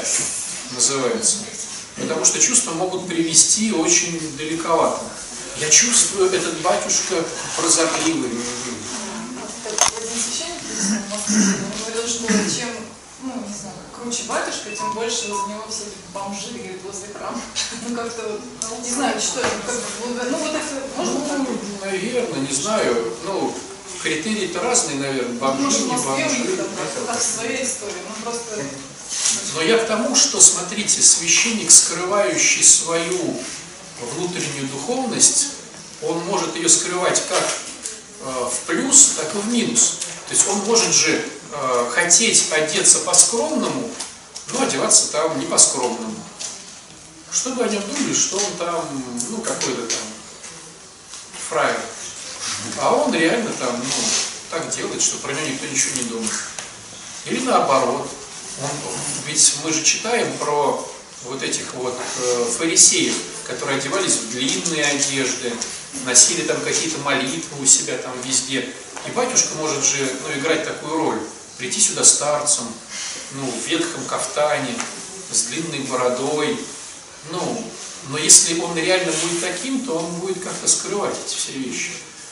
[0.71, 1.37] называется.
[2.01, 5.01] Потому что чувства могут привести очень далековато.
[5.57, 7.23] Я чувствую, этот батюшка
[7.57, 8.31] прозорливый.
[11.85, 12.69] Говорил, что чем,
[13.23, 15.83] ну, не знаю, круче батюшка, тем больше возле него все
[16.13, 17.39] бомжи, говорит, возле храма.
[17.87, 22.39] Ну, как-то вот, не знаю, что это, как бы, ну, вот это, можно Ну, наверное,
[22.39, 23.13] не знаю.
[23.25, 23.53] Ну,
[24.01, 26.37] критерии-то разные, наверное, бомжи, Может, в не Москве у бомжи.
[26.39, 26.67] них там
[27.07, 28.01] как своя история.
[28.07, 28.63] Ну, просто
[29.55, 33.43] Но я к тому, что, смотрите, священник, скрывающий свою
[34.15, 35.47] внутреннюю духовность,
[36.01, 37.43] он может ее скрывать как
[38.21, 39.97] э, в плюс, так и в минус.
[40.27, 43.89] То есть он может же э, хотеть одеться по-скромному,
[44.53, 46.15] но одеваться там не по-скромному.
[47.31, 49.99] Чтобы они думали, что он там, ну, какой-то там
[51.49, 51.79] фраер.
[52.79, 53.93] А он реально там, ну,
[54.49, 56.33] так делает, что про него никто ничего не думает.
[57.25, 58.09] Или наоборот.
[58.63, 58.69] Он,
[59.27, 60.87] ведь мы же читаем про
[61.25, 63.15] вот этих вот э, фарисеев,
[63.47, 65.53] которые одевались в длинные одежды,
[66.05, 68.67] носили там какие-то молитвы у себя там везде.
[69.07, 71.19] И батюшка может же ну, играть такую роль,
[71.57, 72.65] прийти сюда старцем,
[73.33, 74.75] ну, в ветхом кафтане,
[75.31, 76.57] с длинной бородой.
[77.31, 77.71] Ну,
[78.09, 81.91] но если он реально будет таким, то он будет как-то скрывать эти все вещи.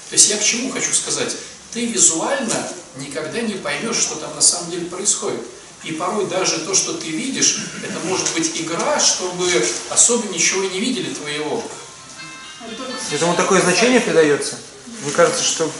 [0.10, 1.36] То есть я к чему хочу сказать?
[1.72, 2.68] Ты визуально
[2.98, 5.42] никогда не поймешь, что там на самом деле происходит.
[5.84, 9.46] И порой даже то, что ты видишь, это может быть игра, чтобы
[9.90, 11.64] особо ничего не видели твоего.
[13.12, 14.58] Этому такое значение придается.
[15.04, 15.72] Мне кажется, что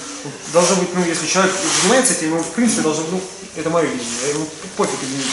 [0.54, 3.22] должно быть, ну, если человек занимается этим, ему в принципе должно быть, ну,
[3.56, 4.48] это мое видение, ему
[4.78, 5.30] пофиг, извините,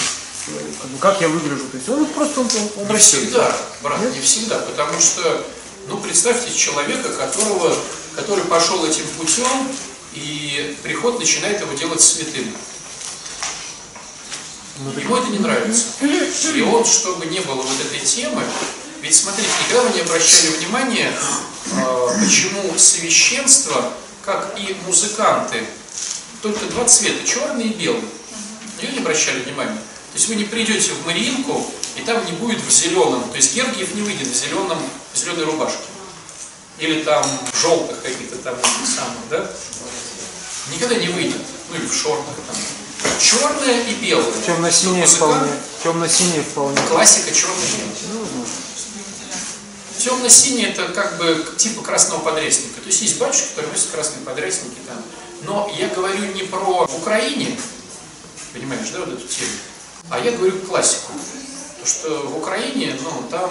[0.80, 1.64] как, бы, как я выгляжу.
[1.68, 5.46] То есть он просто он, он, он Не всегда, брат, не всегда, потому что,
[5.88, 7.76] ну, представьте человека, которого,
[8.16, 9.68] который пошел этим путем,
[10.14, 12.52] и приход начинает его делать святым.
[14.78, 15.84] Ему это не нравится.
[16.54, 18.42] И он, чтобы не было вот этой темы,
[19.00, 21.12] ведь смотрите, никогда вы не обращали внимания,
[21.72, 23.92] э, почему священство,
[24.24, 25.64] как и музыканты,
[26.42, 28.02] только два цвета, черный и белый.
[28.76, 29.76] Никогда не обращали внимания.
[29.76, 33.54] То есть вы не придете в Мариинку, и там не будет в зеленом, то есть
[33.54, 34.78] Гергиев не выйдет в зеленом,
[35.12, 35.78] в зеленой рубашке.
[36.78, 39.50] Или там в желтых каких-то там самых, да?
[40.74, 41.40] Никогда не выйдет.
[41.70, 42.56] Ну или в шортах там.
[43.20, 44.32] Черное и белое.
[44.46, 45.50] Темно-синее вполне.
[45.82, 46.78] Темно-синее вполне.
[46.88, 48.46] Классика черно-белый.
[49.98, 52.80] Темно-синий это как бы типа красного подрясника.
[52.80, 55.02] То есть есть батюшки, которые носят красные подрясники там.
[55.42, 57.58] Но я говорю не про в Украине,
[58.52, 59.50] понимаешь, да, вот эту тему,
[60.10, 61.12] а я говорю классику.
[61.70, 63.50] Потому что в Украине, ну, там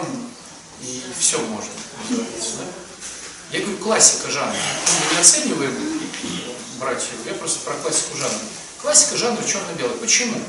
[0.81, 1.71] и все можно,
[2.09, 2.65] называется, да.
[3.51, 4.55] Я говорю классика жанра.
[4.55, 6.01] Мы не оцениваем
[6.79, 8.39] братьев, я просто про классику жанра.
[8.82, 9.97] Классика жанра черно-белый.
[9.97, 10.39] Почему?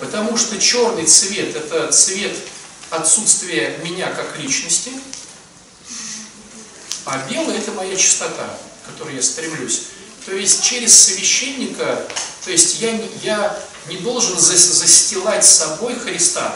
[0.00, 2.36] Потому что черный цвет– это цвет
[2.90, 4.92] отсутствия меня как личности,
[7.04, 8.48] а белый– это моя чистота,
[8.84, 9.82] к которой я стремлюсь.
[10.26, 12.06] То есть через священника,
[12.44, 12.92] то есть я
[13.22, 16.54] я не должен за- застилать собой Христа.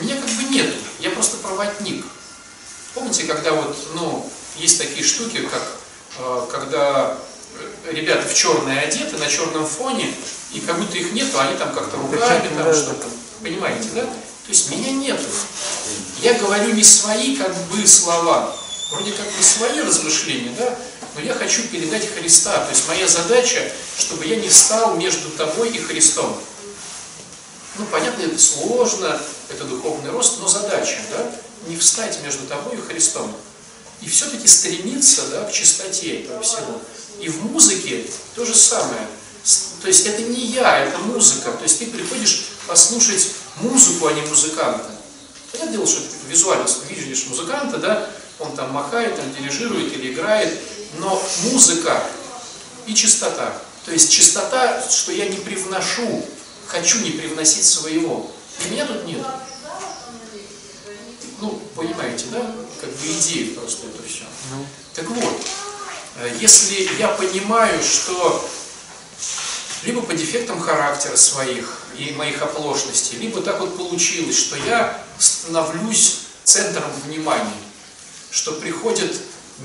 [0.00, 2.04] Меня как бы нету, я просто проводник.
[2.94, 5.62] Помните, когда вот, ну, есть такие штуки, как
[6.18, 7.18] э, когда
[7.90, 10.12] ребята в черное одеты, на черном фоне,
[10.52, 13.06] и как будто их нету, они там как-то руками, там что-то.
[13.42, 14.02] Понимаете, да?
[14.02, 15.26] То есть меня нету.
[16.22, 18.54] Я говорю не свои как бы слова,
[18.90, 20.78] вроде как не свои размышления, да,
[21.14, 22.64] но я хочу передать Христа.
[22.64, 26.40] То есть моя задача, чтобы я не встал между тобой и Христом.
[27.78, 31.30] Ну, понятно, это сложно, это духовный рост, но задача, да,
[31.66, 33.34] не встать между тобой и Христом.
[34.02, 36.80] И все-таки стремиться, да, к чистоте этого всего.
[37.20, 39.06] И в музыке то же самое.
[39.80, 41.52] То есть это не я, это музыка.
[41.52, 43.28] То есть ты приходишь послушать
[43.60, 44.90] музыку, а не музыканта.
[45.52, 50.58] Понятное дело, что ты визуально видишь музыканта, да, он там махает, он дирижирует или играет,
[50.98, 52.02] но музыка
[52.86, 53.54] и чистота.
[53.84, 56.26] То есть чистота, что я не привношу,
[56.66, 58.30] хочу не привносить своего.
[58.64, 59.24] И меня тут нет.
[61.40, 62.54] Ну, понимаете, да?
[62.80, 64.24] Как бы идею просто это все.
[64.94, 65.46] Так вот,
[66.16, 68.48] э, если я понимаю, что
[69.82, 76.20] либо по дефектам характера своих и моих оплошностей, либо так вот получилось, что я становлюсь
[76.44, 77.52] центром внимания,
[78.30, 79.14] что приходит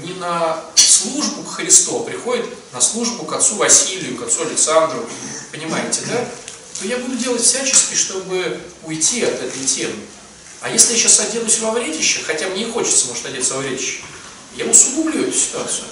[0.04, 5.06] не на службу к Христу, а приходит на службу к отцу Василию, к отцу Александру,
[5.52, 6.26] понимаете, да?
[6.80, 9.96] То я буду делать всячески, чтобы уйти от этой темы.
[10.62, 14.02] А если я сейчас оденусь во вретище, хотя мне и хочется, может, одеться во вретище,
[14.56, 15.86] я усугублю эту ситуацию.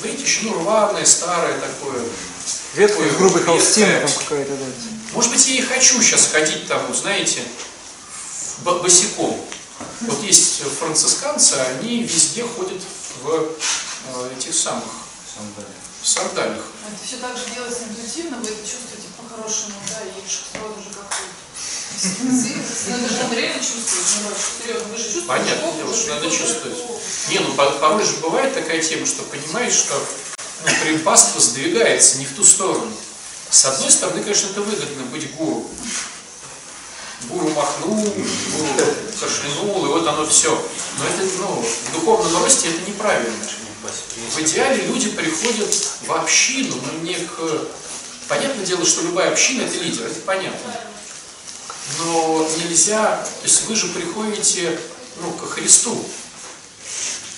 [0.00, 2.02] Вретище, ну, рваное, старое такое.
[2.02, 3.44] Из грубой Ветхая.
[3.44, 4.64] холстины там какая-то, да.
[5.12, 7.40] Может быть, я и хочу сейчас ходить там, знаете,
[8.64, 9.38] бо- босиком.
[10.00, 12.80] Вот есть францисканцы, они везде ходят
[13.22, 13.28] в
[14.14, 14.84] э, этих самых
[16.02, 16.64] в сандалиях.
[16.86, 21.16] Это все так же делается интуитивно, вы это чувствуете по-хорошему, да, и сразу же как-то...
[22.88, 24.30] Надо же реально чувствовать, ну,
[24.90, 25.26] вы же чувствуете,
[25.76, 26.78] дело, что уже надо чувствовать.
[27.30, 29.94] Не, ну по- порой же бывает такая тема, что понимаешь, что
[30.66, 32.92] ну, примпаство сдвигается не в ту сторону.
[33.50, 35.70] С одной стороны, конечно, это выгодно быть гуру.
[37.28, 40.50] Гуру махнул, гуру кашлянул, и вот оно все.
[40.98, 43.32] Но это, ну, в духовном росте это неправильно.
[44.30, 45.74] В идеале люди приходят
[46.06, 47.68] в общину, но не к...
[48.28, 50.58] Понятное дело, что любая община это лидер, это понятно.
[51.98, 54.78] Но нельзя, то есть вы же приходите
[55.20, 55.96] ну, ко Христу.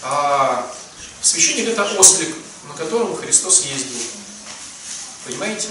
[0.03, 0.73] А
[1.21, 2.35] священник это ослик,
[2.69, 3.99] на котором Христос ездил.
[5.27, 5.69] Понимаете?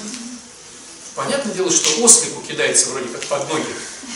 [1.15, 3.73] Понятное дело, что ослику кидается вроде как под ноги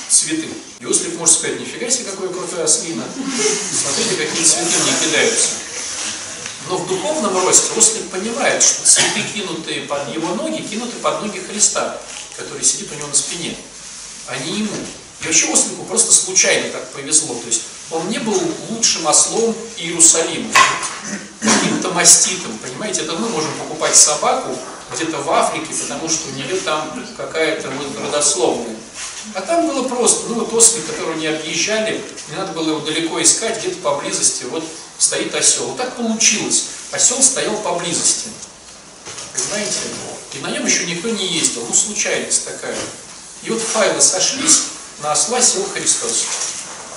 [0.10, 0.49] цветы.
[0.80, 3.05] И ослик может сказать, нифига себе, какое крутое ослина.
[3.16, 5.49] Смотрите, какие цветы мне кидаются.
[6.68, 11.39] Но в духовном росте ослик понимает, что цветы, кинутые под его ноги, кинуты под ноги
[11.39, 11.99] Христа,
[12.36, 13.55] который сидит у него на спине,
[14.30, 14.76] а не ему.
[15.22, 17.36] И вообще ослику просто случайно так повезло.
[17.36, 20.50] То есть он не был лучшим ослом Иерусалима,
[21.40, 23.02] каким-то маститом, понимаете?
[23.02, 24.56] Это мы можем покупать собаку
[24.94, 28.76] где-то в Африке, потому что у нее там какая-то вот родословная.
[29.36, 33.22] А там было просто, ну вот ослик, которого не объезжали, не надо было его далеко
[33.22, 34.64] искать, где-то поблизости, вот
[34.98, 35.68] стоит осел.
[35.68, 36.66] Вот так получилось.
[36.92, 38.30] Осел стоял поблизости.
[39.34, 39.80] Понимаете?
[40.34, 41.64] И на нем еще никто не ездил.
[41.68, 42.76] Ну, случайность такая.
[43.44, 44.64] И вот файлы сошлись,
[45.02, 46.26] на осла сел Христос.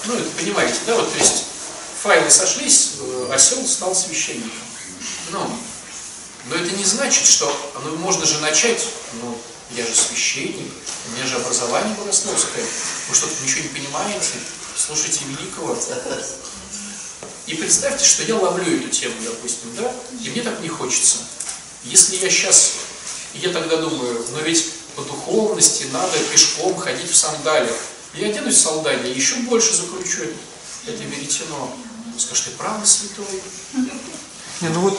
[0.07, 0.97] Ну, это понимаете, да?
[0.97, 1.45] Вот, то есть
[2.03, 4.51] файлы сошлись, э, осел стал священником.
[5.31, 5.59] Ну,
[6.47, 8.85] но это не значит, что ну, можно же начать,
[9.23, 9.39] ну,
[9.71, 10.73] я же священник,
[11.07, 12.65] у меня же образование богословское,
[13.09, 14.39] вы что-то ничего не понимаете,
[14.77, 15.79] слушайте великого.
[17.47, 21.19] И представьте, что я ловлю эту тему, допустим, да, и мне так не хочется.
[21.85, 22.73] Если я сейчас,
[23.35, 24.67] я тогда думаю, но ведь
[24.97, 27.77] по духовности надо пешком ходить в сандалиях.
[28.15, 30.23] Я оденусь в сандалии, еще больше закручу
[30.87, 31.73] это, веретено.
[32.19, 33.25] Скажешь, ты правда святой?
[34.61, 34.99] Не, ну вот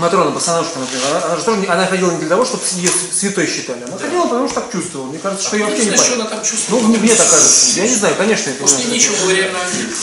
[0.00, 3.46] Матрона Босоножка, например, она, она же тоже она ходила не для того, чтобы ее святой
[3.46, 3.82] считали.
[3.84, 5.08] Она ходила, потому что так чувствовала.
[5.08, 6.82] Мне кажется, что А я кто вообще не что она там чувствует?
[6.82, 7.80] Ну, мне, мне так кажется.
[7.80, 9.58] Я не знаю, конечно, это Может, ей нечего было реально.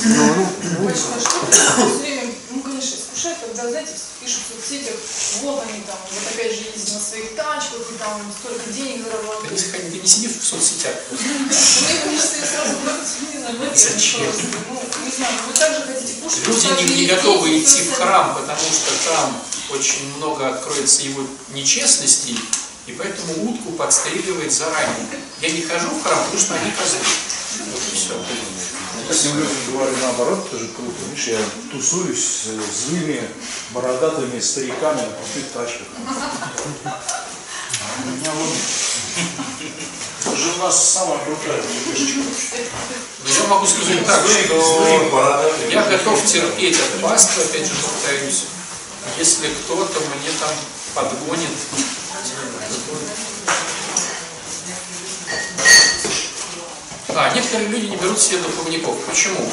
[0.05, 4.95] Ну, ну, ну, Батюшка, что все время, ну, конечно, искушает, когда, знаете, пишут в соцсетях,
[5.41, 9.10] вот они там, вот опять же ездят на своих тачках, и там столько денег Ты
[9.10, 9.51] зарабатывают.
[9.51, 10.95] не, заходи, ты не сиди в соцсетях.
[11.10, 14.24] Мне кажется, я сразу не Зачем?
[14.26, 16.47] просто, ну, не знаю, вы также хотите кушать.
[16.47, 19.41] Люди не, не готовы идти в храм, потому что там
[19.72, 22.39] очень много откроется его нечестностей,
[22.86, 25.08] и поэтому утку подстреливает заранее.
[25.41, 26.99] Я не хожу в храм, потому что они козлы.
[27.74, 28.14] Вот и все.
[29.08, 30.95] Таким людям говорю наоборот, тоже круто.
[31.10, 31.39] Видишь, я
[31.72, 32.47] тусуюсь с
[32.88, 33.22] злыми,
[33.72, 35.88] бородатыми стариками на крутых тачках.
[38.03, 38.49] У меня вот
[40.38, 41.62] жена самая крутая.
[41.95, 48.43] Я могу сказать так, что я готов терпеть от паства, опять же повторюсь,
[49.18, 50.51] если кто-то мне там
[50.93, 51.49] подгонит.
[57.18, 58.95] А, некоторые люди не берут себе духовников.
[59.05, 59.51] Почему?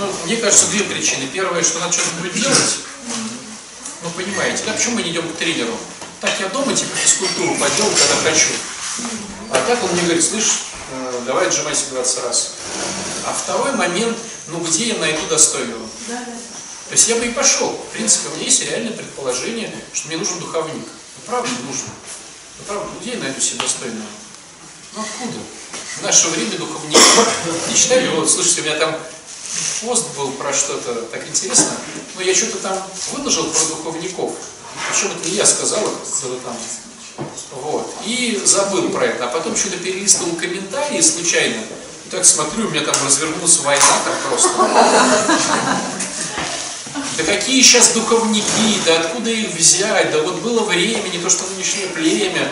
[0.00, 1.28] Ну, мне кажется, две причины.
[1.32, 2.78] Первое, что надо что-то делать.
[4.02, 5.78] Ну, понимаете, да, почему мы не идем к тренеру?
[6.20, 8.48] Так, я дома типа физкультуру поделал, когда хочу.
[9.52, 12.54] А так он мне говорит, слышь, э, давай отжимайся 20 раз.
[13.26, 15.86] А второй момент, ну где я найду достойного?
[16.08, 17.70] То есть я бы и пошел.
[17.70, 20.74] В принципе, у меня есть реальное предположение, что мне нужен духовник.
[20.74, 21.86] Ну, правда нужен.
[22.58, 24.06] Ну, правда, где я найду себе достойного?
[24.96, 25.38] Ну, откуда?
[25.98, 26.98] В наше время духовники
[27.70, 28.96] не читали, вот, слушайте, у меня там
[29.82, 31.72] пост был про что-то так интересно,
[32.16, 32.76] но я что-то там
[33.12, 34.32] выложил про духовников.
[34.90, 36.56] Причем это не я сказал, это там.
[37.52, 37.94] Вот.
[38.04, 39.26] И забыл про это.
[39.26, 41.62] А потом что-то перелистывал комментарии случайно.
[42.06, 44.48] И так смотрю, у меня там развернулась война там просто.
[47.16, 51.44] Да какие сейчас духовники, да откуда их взять, да вот было время, не то что
[51.54, 52.50] нынешнее племя.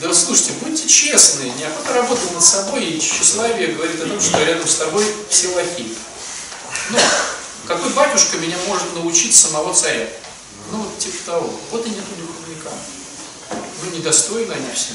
[0.00, 4.66] Да слушайте, будьте честны, неохота работать над собой, и тщеславие говорит о том, что рядом
[4.66, 5.94] с тобой все лохи.
[6.90, 6.98] Ну,
[7.66, 10.08] какой батюшка меня может научить самого царя?
[10.72, 11.50] Ну, вот типа того.
[11.70, 12.70] Вот и нету духовника.
[13.82, 14.92] Ну, недостойны они все.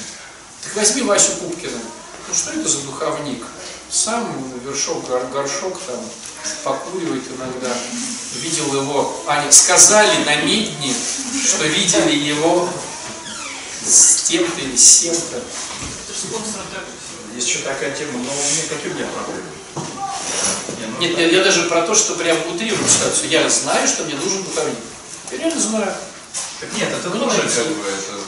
[0.63, 1.77] Так возьми Васю Пупкина.
[2.27, 3.43] Ну, что это за духовник?
[3.91, 4.27] Сам
[4.65, 5.99] вершок, гор- горшок там
[6.63, 7.71] покуривает иногда.
[8.41, 10.93] Видел его, они сказали на медне,
[11.47, 12.67] что видели его
[13.85, 15.41] с тем-то или с тем-то.
[17.35, 19.49] Есть еще такая тема, но у меня какие у меня проблемы?
[20.79, 23.29] Не, ну, Нет, я, я даже про то, что прям утрирую ситуацию.
[23.29, 24.77] Я знаю, что мне нужен духовник.
[25.31, 25.93] Я реально знаю.
[26.59, 28.19] Так нет, это Ну, тоже как бы, это,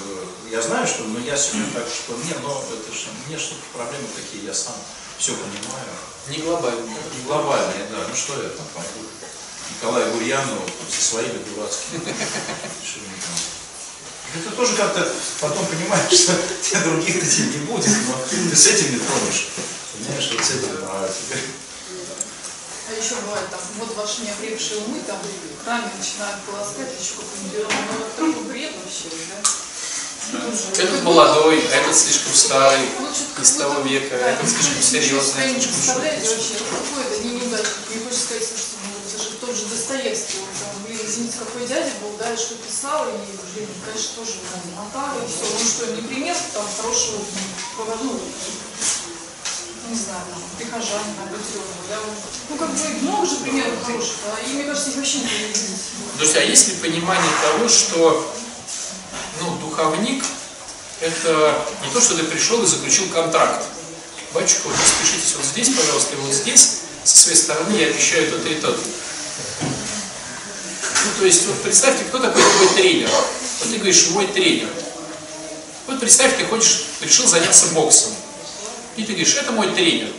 [0.51, 4.07] я знаю, что, но я сегодня так, что не, но это же, мне что-то проблемы
[4.15, 4.75] такие, я сам
[5.17, 5.87] все понимаю.
[6.29, 6.81] Не глобально.
[6.81, 9.07] Не глобальные, да, ну что я там пойду.
[9.75, 12.13] Николая Гурьянова со своими дурацкими
[14.35, 15.07] Это тоже как-то
[15.39, 19.47] потом понимаешь, что тебе других этим не будет, но ты с этим не тронешь.
[19.93, 21.43] Понимаешь, вот с этим, а теперь
[22.89, 27.67] А еще бывает там, вот ваши неопревшие умы там в храме начинают полоскать, еще какой-нибудь
[27.71, 29.49] ну это такой бред вообще, да?
[30.27, 30.83] Тоже.
[30.83, 35.51] Этот молодой, а этот слишком старый, Ну, из того века, да, этот слишком серьезный, не
[35.51, 36.35] этот слишком представляете шутный.
[36.35, 39.65] вообще, ну, какой это не неудачник, мне хочется сказать, что ну, это же тот же
[39.67, 43.15] Достоевский, он там, извините, какой дядя был, да, и что писал, и,
[43.55, 47.19] блин, конечно, тоже там, мотал, и все, ну что, не пример там хорошего,
[48.03, 48.19] ну,
[49.89, 51.29] не знаю, там, прихожане, там,
[51.89, 51.97] да,
[52.49, 55.71] ну, как бы, много же примеров хороших, а, и, мне кажется, их вообще не видеть.
[56.17, 58.33] Друзья, а есть ли понимание того, что
[59.41, 60.23] ну, духовник
[60.99, 63.63] это не то, что ты пришел и заключил контракт.
[64.33, 68.49] Батюшка, вот распишитесь вот здесь, пожалуйста, и вот здесь, со своей стороны я обещаю то-то
[68.49, 68.81] и то-то.
[71.05, 73.09] Ну, то есть, вот представьте, кто такой твой тренер?
[73.09, 74.69] Вот ты говоришь, мой тренер.
[75.87, 78.13] Вот представь, ты хочешь, решил заняться боксом.
[78.95, 80.09] И ты говоришь, это мой тренер.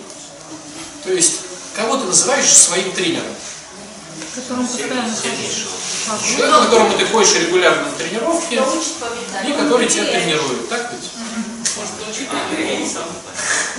[1.04, 1.40] То есть,
[1.74, 3.34] кого ты называешь своим тренером?
[4.40, 5.14] которому постоянно
[6.24, 11.10] Человек, которому ты ходишь регулярно на тренировки, и который тебя тренирует, так ведь?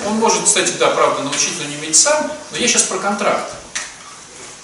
[0.06, 3.54] Он может, кстати, да, правда, научить, но не уметь сам, но я сейчас про контракт.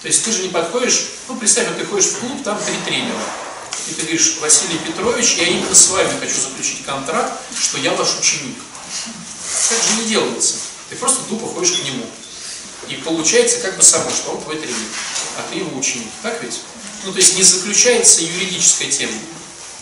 [0.06, 3.20] То есть ты же не подходишь, ну, представь, ты ходишь в клуб, там три тренера.
[3.88, 8.20] И ты говоришь, Василий Петрович, я именно с вами хочу заключить контракт, что я ваш
[8.20, 8.56] ученик.
[9.68, 10.58] Так же не делается.
[10.92, 12.06] Ты просто тупо ходишь к нему.
[12.88, 14.78] И получается как бы само, что он твой тренер,
[15.40, 16.12] а ты его ученик.
[16.22, 16.62] Так ведь?
[17.04, 19.18] Ну, то есть не заключается юридическая тема.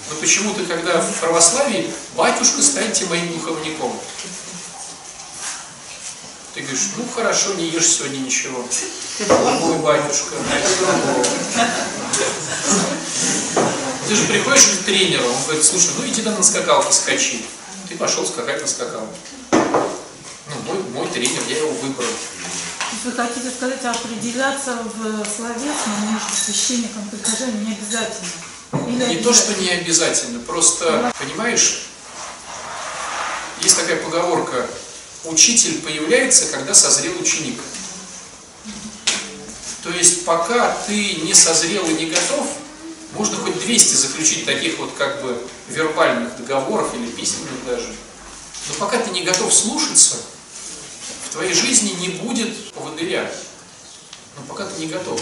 [0.10, 4.00] Но почему-то, когда в православии батюшка станьте моим духовником.
[6.54, 8.64] Ты говоришь, ну хорошо, не ешь сегодня ничего.
[9.28, 10.36] Мой батюшка.
[14.08, 17.44] Ты же приходишь к тренеру, он говорит, слушай, ну иди на скакалке скачи.
[17.90, 19.18] Ты пошел скакать на скакалке.
[19.52, 22.10] Ну, мой, мой тренер, я его выбрал.
[23.04, 28.30] Вы хотите сказать, определяться в словесном между священником и прихожанием не обязательно?
[28.90, 31.88] Или Не то, что не обязательно, просто, понимаешь,
[33.62, 34.68] есть такая поговорка,
[35.26, 37.60] учитель появляется, когда созрел ученик.
[39.84, 42.48] То есть, пока ты не созрел и не готов,
[43.14, 45.38] можно хоть 200 заключить таких вот как бы
[45.70, 47.94] вербальных договоров или письменных даже.
[48.70, 50.18] Но пока ты не готов слушаться,
[51.28, 53.30] в твоей жизни не будет поводыря.
[54.38, 55.22] Но пока ты не готов.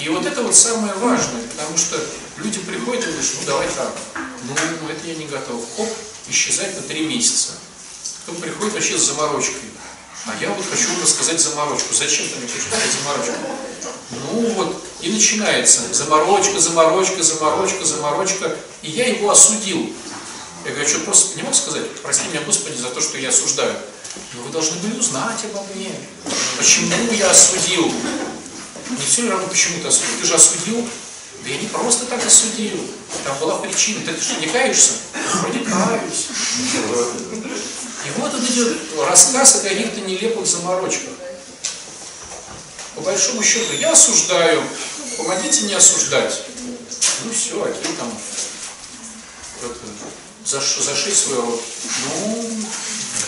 [0.00, 2.00] И вот это вот самое важное, потому что
[2.38, 3.92] люди приходят и говорят, ну давай так,
[4.44, 5.62] ну это я не готов.
[5.76, 5.88] Хоп,
[6.28, 7.52] исчезать на три месяца.
[8.22, 9.70] Кто приходит вообще с заморочкой.
[10.26, 11.92] А я вот хочу рассказать заморочку.
[11.94, 13.34] Зачем ты мне сказать заморочку?
[14.10, 18.56] Ну вот, и начинается заморочка, заморочка, заморочка, заморочка.
[18.82, 19.92] И я его осудил.
[20.64, 23.76] Я говорю, что просто не мог сказать, прости меня, Господи, за то, что я осуждаю.
[24.32, 25.90] Но вы должны были узнать обо мне.
[26.56, 27.92] Почему я осудил?
[28.88, 30.20] Не все ли равно, почему ты осудил?
[30.20, 30.88] Ты же осудил?
[31.44, 32.80] Да я не просто так осудил.
[33.24, 34.00] Там была причина.
[34.06, 34.92] Ты что, не каешься?
[35.42, 36.28] Вроде каюсь.
[38.16, 38.76] Вот он идет
[39.08, 41.14] рассказ о каких-то нелепых заморочках.
[42.94, 44.62] По большому счету, я осуждаю,
[45.16, 46.42] помогите не осуждать.
[47.24, 48.12] Ну все, окей, там,
[49.62, 49.74] это,
[50.44, 51.62] заш, свой рот.
[52.04, 52.48] Ну,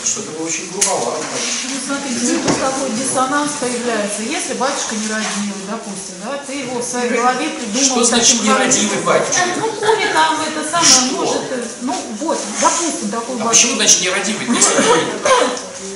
[0.03, 1.23] что-то вы очень грубовато.
[1.63, 4.21] Ну, смотрите, тут такой диссонанс появляется.
[4.23, 8.99] Если батюшка нерадивый, допустим, да, ты его в своей голове придумал Что значит таким нерадивый
[8.99, 9.41] батюшка?
[9.57, 13.75] Ну, курит там это самое, может, э, ну, вот, допустим, такой А почему, батюшка.
[13.75, 15.07] значит, нерадивый, если курит?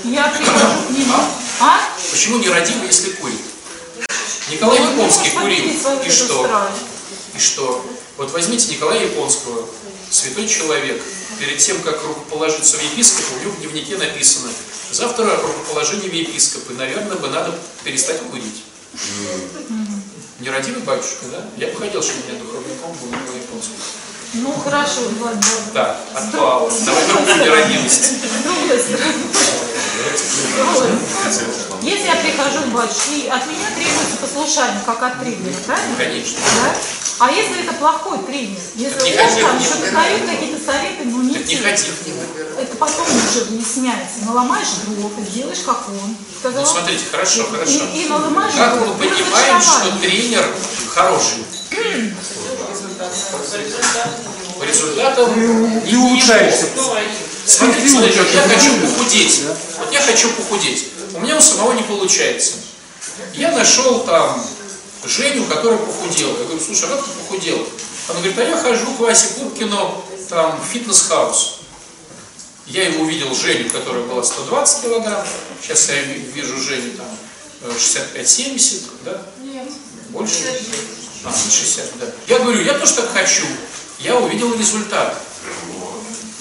[0.04, 1.16] Я прихожу к нему,
[1.62, 1.80] а?
[2.12, 3.42] Почему нерадивый, если курит?
[4.50, 5.66] Николай Ну, Японский ну, курил.
[6.06, 6.70] И что?
[7.36, 7.86] И что?
[8.18, 9.68] Вот возьмите Николая Японского,
[10.10, 11.02] святой человек.
[11.40, 14.52] Перед тем, как рукоположиться в епископа, у него в дневнике написано,
[14.92, 18.64] завтра рукоположение в епископы, наверное, бы надо перестать курить.
[20.40, 21.50] Нерадивый батюшка, да?
[21.58, 23.74] Я бы хотел, чтобы у меня духовником был Николай Японский.
[24.34, 25.42] Ну, хорошо, ладно.
[25.74, 26.72] Так, отпало.
[26.86, 27.90] Давай другую
[28.44, 29.14] другой стороны.
[31.82, 35.96] Если я прихожу к батюшке, и от меня требуется послушание, как от тренера, правильно?
[35.98, 36.40] Конечно.
[36.64, 36.76] Да?
[37.20, 38.58] А если это плохой тренер?
[38.76, 41.58] Если не он там что-то дает какие-то советы, ну не не те.
[41.58, 44.26] Это потом уже выясняется.
[44.26, 46.16] Наломаешь дров и делаешь как он.
[46.40, 47.84] Сказал, Ну, смотрите, хорошо, хорошо.
[47.94, 50.48] И, и наломаешь Как дров, мы понимаем, что тренер
[50.90, 51.46] хороший?
[54.60, 56.68] По результатам Ты улучшаешься.
[57.46, 58.70] Смотрите, смотрите, вот я улучшаешься.
[58.70, 59.42] хочу похудеть.
[59.80, 60.88] Вот я хочу похудеть.
[61.14, 62.54] У меня у самого не получается.
[63.34, 64.46] Я нашел там
[65.04, 66.30] Женю, который похудел.
[66.38, 67.68] Я говорю, слушай, а как ты похудел?
[68.08, 71.62] Она говорит, а я хожу к Васе Пупкину там, в Fitness House.
[72.68, 75.26] Я ему увидел Женю, которая была 120 килограмм.
[75.62, 77.08] Сейчас я вижу Женю там
[77.62, 79.22] э, 65-70, да?
[79.42, 79.68] Нет.
[80.10, 80.36] Больше?
[81.24, 82.08] А, 60, да.
[82.28, 83.44] Я говорю, я тоже так хочу.
[84.00, 85.22] Я увидел результат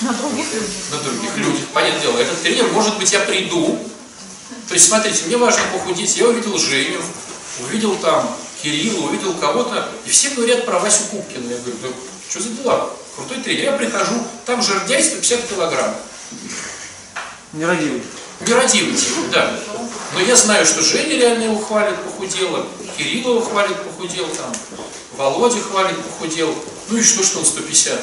[0.00, 0.70] На других людях.
[0.90, 1.66] на других людях.
[1.74, 3.78] Понятное дело, этот тренер, может быть, я приду.
[4.68, 6.16] То есть, смотрите, мне важно похудеть.
[6.16, 7.00] Я увидел Женю,
[7.60, 11.50] увидел там Кирилла, увидел кого-то, и все говорят про Васю Кубкина.
[11.50, 11.88] Я говорю, да
[12.30, 12.90] что за дела?
[13.16, 13.64] Крутой тренер.
[13.64, 14.14] Я прихожу,
[14.46, 15.94] там жердяй 150 килограмм.
[17.52, 18.02] Нерадивый.
[18.46, 18.96] Нерадивый
[19.32, 19.58] да.
[20.12, 24.52] Но я знаю, что Женя реально его хвалит, похудела, Кирилла его хвалит, похудел, там,
[25.16, 26.54] Володя хвалит, похудел.
[26.88, 28.00] Ну и что, что он 150?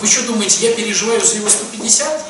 [0.00, 2.24] Вы что думаете, я переживаю за его 150?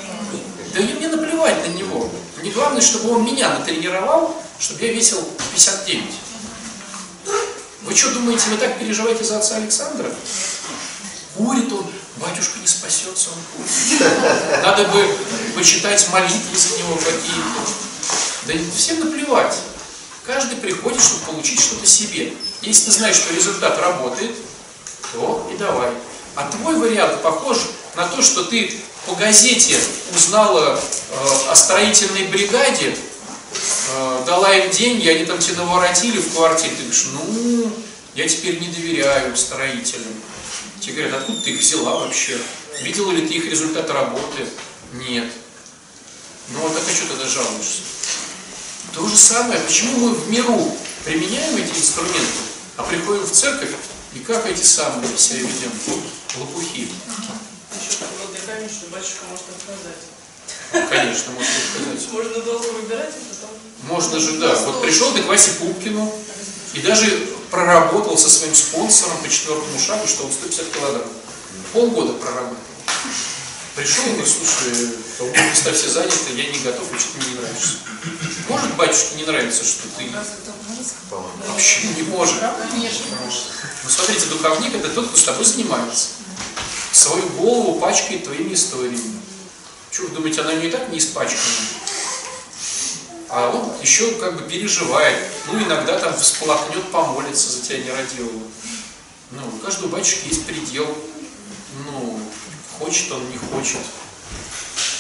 [0.75, 2.11] Да мне наплевать на него.
[2.37, 5.19] Мне главное, чтобы он меня натренировал, чтобы я весил
[5.55, 6.05] 59.
[7.83, 10.11] Вы что думаете, вы так переживаете за отца Александра?
[11.37, 11.87] Курит он,
[12.17, 14.03] батюшка не спасется, он курит.
[14.63, 15.05] Надо бы
[15.55, 17.92] почитать молитвы за него какие-то.
[18.47, 19.57] Да всем наплевать.
[20.27, 22.33] Каждый приходит, чтобы получить что-то себе.
[22.63, 24.35] Если ты знаешь, что результат работает,
[25.13, 25.91] то и давай.
[26.35, 27.59] А твой вариант похож
[27.95, 28.73] на то, что ты
[29.07, 29.77] по газете
[30.15, 32.97] узнала э, о строительной бригаде,
[33.89, 36.75] э, дала им деньги, они там тебе наворотили в квартире.
[36.77, 37.73] Ты говоришь, ну,
[38.15, 40.15] я теперь не доверяю строителям.
[40.81, 42.39] Тебе говорят, откуда ты их взяла вообще?
[42.83, 44.47] Видела ли ты их результат работы?
[44.95, 45.31] Нет.
[46.49, 47.81] Ну вот так а что тогда жалуешься?
[48.93, 52.21] То же самое, почему мы в миру применяем эти инструменты,
[52.77, 53.71] а приходим в церковь
[54.15, 55.73] и как эти самые себя ведем?
[56.37, 56.89] Лопухи.
[57.81, 60.89] Еще такой вот камень, что батюшка может отказать.
[60.91, 62.13] Конечно, можно сказать.
[62.13, 63.51] Можно долго выбирать, а потом...
[63.89, 64.55] Можно же, да.
[64.55, 66.13] Вот пришел ты к Васе Пупкину
[66.75, 71.09] и даже проработал со своим спонсором по четвертому шагу, что он 150 килограмм.
[71.73, 72.57] Полгода проработал.
[73.75, 77.41] Пришел и говорит, слушай, торговые места все заняты, я не готов, и что-то мне не
[77.41, 77.77] нравишься.
[78.49, 80.11] Может батюшке не нравится, что ты...
[81.49, 82.37] Вообще не может.
[82.71, 83.07] Конечно.
[83.85, 86.09] Ну смотрите, духовник это тот, кто с тобой занимается.
[86.93, 89.21] Свою голову пачкает твоими историями.
[89.91, 91.41] Что вы думаете, она и так не испачкана?
[93.31, 95.31] А он еще как бы переживает.
[95.47, 98.43] Ну, иногда там всплакнет, помолится за тебя нерадивого.
[99.31, 100.87] Ну, у каждого батюшки есть предел.
[101.87, 102.21] Ну,
[102.83, 103.81] хочет он, не хочет.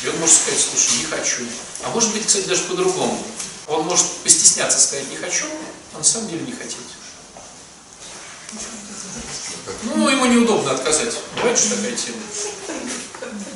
[0.04, 1.42] И он может сказать, слушай, не хочу.
[1.82, 3.18] А может быть, кстати, даже по-другому.
[3.66, 5.46] Он может постесняться сказать не хочу,
[5.94, 6.76] а на самом деле не хотеть.
[9.84, 11.14] Ну, ему неудобно отказать.
[11.36, 12.18] Бывает же такая тема.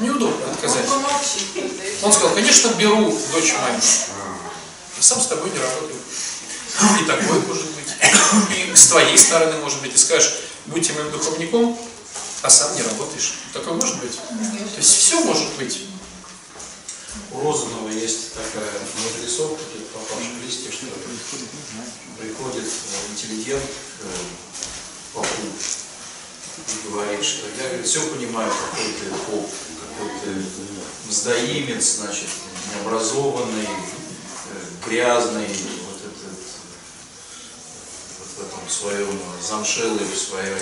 [0.01, 0.87] Неудобно отказать.
[2.03, 3.81] Он сказал, конечно, беру дочь мою.
[5.01, 6.01] Сам с тобой не работаю.
[7.01, 7.89] И такое может быть.
[8.57, 9.93] И с твоей стороны может быть.
[9.93, 10.35] Ты скажешь,
[10.66, 11.79] будьте моим духовником,
[12.47, 13.34] а сам не работаешь.
[13.53, 14.14] Такое может быть?
[14.14, 15.80] То есть все может быть.
[17.32, 18.70] У Розанова есть такая
[19.03, 20.86] надрисовка, попавших листьев, что
[22.20, 29.51] приходит э, интеллигент к попу и говорит, что я говорит, все понимаю, какой ты поп,
[29.80, 30.42] какой ты
[31.09, 32.28] мздоимец, значит,
[32.76, 36.38] необразованный, э, грязный, вот этот,
[38.20, 40.55] вот в этом своем замшелой, в своей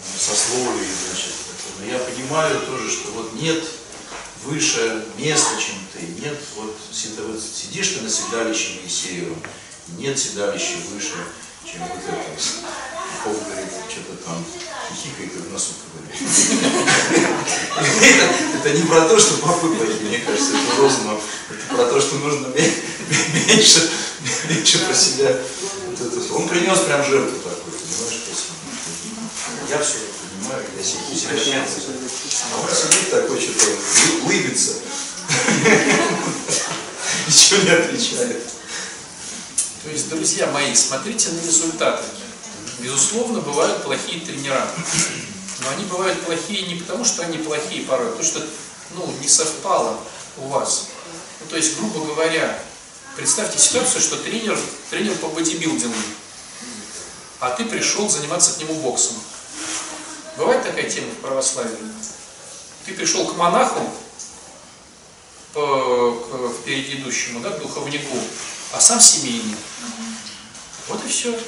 [0.00, 1.32] м, сословии, значит,
[1.78, 3.62] но я понимаю тоже, что вот нет
[4.44, 9.36] выше места, чем ты, нет, вот, сидишь ты на седалище Моисеева,
[9.98, 11.14] нет седалища выше,
[11.64, 12.16] чем вот это.
[13.24, 14.42] Поп говорит, что-то там
[14.90, 16.16] хихикает и в носу говорит.
[18.60, 21.22] Это, не про то, что попы пойти, мне кажется, это Розанов.
[21.50, 22.72] Это про то, что нужно ме-
[23.46, 23.90] меньше,
[24.48, 25.36] меньше про себя.
[26.34, 27.79] Он принес прям жертву такую.
[29.70, 29.98] Я все
[30.40, 31.64] понимаю, я себя
[32.52, 34.72] А он сидит такой, что-то лы- лыбится.
[37.28, 38.42] Ничего не отвечает.
[39.84, 42.02] То есть, друзья мои, смотрите на результаты.
[42.80, 44.66] Безусловно, бывают плохие тренера.
[45.60, 48.44] Но они бывают плохие не потому, что они плохие порой, а потому что
[48.96, 50.00] ну, не совпало
[50.38, 50.88] у вас.
[51.40, 52.60] Ну, то есть, грубо говоря,
[53.14, 54.58] представьте ситуацию, что тренер,
[54.90, 55.94] тренер по бодибилдингу,
[57.38, 59.14] а ты пришел заниматься к нему боксом.
[60.40, 61.76] Бывает такая тема в православии?
[62.86, 63.80] Ты пришел к монаху,
[65.52, 68.16] к впереди идущему, да, к духовнику,
[68.72, 69.54] а сам семейный.
[70.88, 71.38] Вот и все.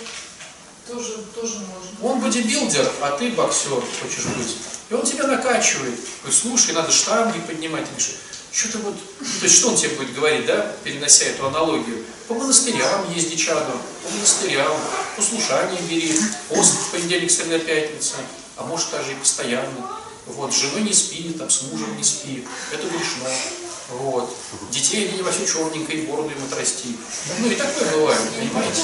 [0.87, 2.07] Тоже, тоже можно.
[2.07, 3.71] Он бодибилдер, а ты боксер
[4.03, 4.59] хочешь быть.
[4.91, 5.99] И он тебя накачивает.
[6.21, 7.87] Говорит, слушай, надо штанги поднимать.
[7.87, 8.17] Говоришь,
[8.51, 8.95] что-то вот...
[9.21, 12.05] ну, То есть что он тебе будет говорить, да, перенося эту аналогию?
[12.29, 14.77] По монастырям езди чадом, по монастырям.
[15.17, 16.15] послушание бери,
[16.51, 18.17] пост понедельник, среда, пятница,
[18.63, 19.91] а может даже и постоянно.
[20.27, 23.29] Вот, с женой не спи, там, с мужем не спи, это грешно.
[23.91, 24.35] Вот.
[24.71, 26.97] Детей одень во все черненькое, и бороду им отрасти.
[27.41, 28.83] Ну и такое бывает, понимаете?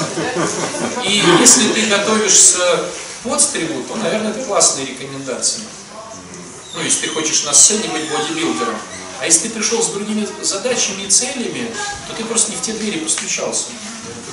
[1.05, 2.85] И если ты готовишься
[3.22, 5.62] под стрелу, то, наверное, это классные рекомендации.
[6.74, 8.76] Ну, если ты хочешь на сцене быть бодибилдером.
[9.20, 11.72] А если ты пришел с другими задачами и целями,
[12.07, 13.66] то ты просто не в те двери постучался.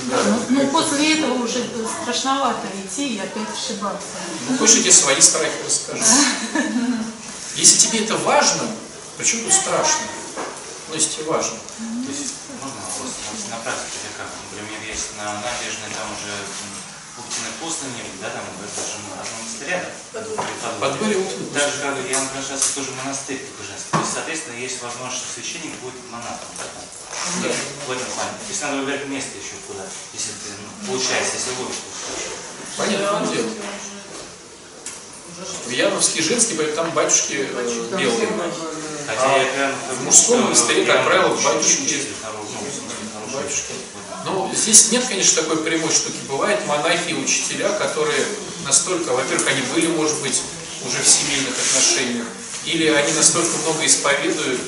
[0.06, 1.66] Ну, ну, после этого уже
[2.02, 4.22] страшновато идти и опять ошибаться.
[4.48, 6.04] Ну, хочешь, я тебе свои страхи расскажу.
[7.56, 8.62] Если тебе это важно,
[9.18, 10.06] почему тут страшно?
[10.88, 11.58] Ну, если тебе важно.
[11.78, 13.10] То есть, можно вопрос?
[13.50, 14.30] На практике как?
[14.52, 16.34] Например, есть на набережной там уже
[17.16, 19.90] Путина пустыни, да, там это же одно монастыря?
[20.78, 21.50] Подворье Утины.
[21.50, 23.90] Так же, как я например, сейчас тоже монастырь такой женский.
[23.90, 26.64] То есть, соответственно, есть возможность, что священник будет монахом, да,
[27.46, 27.54] Да.
[27.86, 28.30] В этом плане.
[28.30, 31.86] То есть надо выбирать место еще куда, если ты, ну, получается, если логику.
[32.76, 33.50] Понятное дело.
[35.66, 38.28] В Яновске женский, поэтому там батюшки э, белые.
[39.06, 39.72] Хотя я прям...
[39.98, 42.06] В мужском монастыре, как правило, батюшки.
[42.24, 43.72] ну, Батюшки.
[44.24, 46.16] Ну, здесь нет, конечно, такой прямой штуки.
[46.28, 48.24] Бывают монахи и учителя, которые
[48.64, 50.42] настолько, во-первых, они были, может быть,
[50.84, 52.26] уже в семейных отношениях,
[52.64, 54.60] или они настолько много исповедуют,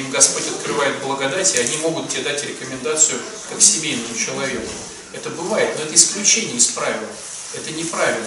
[0.00, 3.20] им Господь открывает благодать, и они могут тебе дать рекомендацию
[3.50, 4.70] как семейному человеку.
[5.12, 7.06] Это бывает, но это исключение из правил.
[7.54, 8.26] Это неправильно.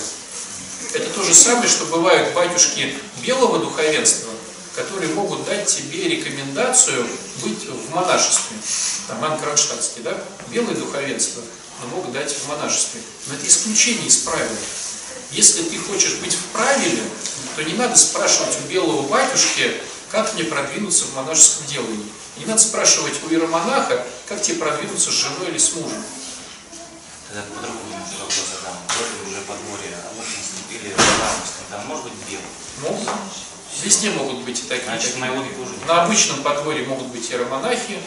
[0.93, 4.32] Это то же самое, что бывают батюшки белого духовенства,
[4.76, 7.05] которые могут дать тебе рекомендацию
[7.43, 8.57] быть в монашестве.
[9.07, 10.17] Там Ан Кронштадтский, да?
[10.49, 11.43] Белое духовенство,
[11.82, 13.01] но могут дать в монашестве.
[13.28, 14.49] Но это исключение из правил.
[15.32, 17.03] Если ты хочешь быть в правиле,
[17.55, 19.80] то не надо спрашивать у белого батюшки,
[20.12, 22.12] как мне продвинуться в монашеском делании.
[22.38, 26.03] Не надо спрашивать у иеромонаха, как тебе продвинуться с женой или с мужем.
[27.28, 28.74] Тогда по-другому вопрос задам.
[28.88, 32.45] Вроде уже подморье Обухинском или Рамовском, там может быть белый?
[32.82, 33.10] Могут.
[33.84, 34.86] Везде могут быть и такие.
[34.86, 37.99] Значит, уже не На обычном подворье могут быть иеромонахи,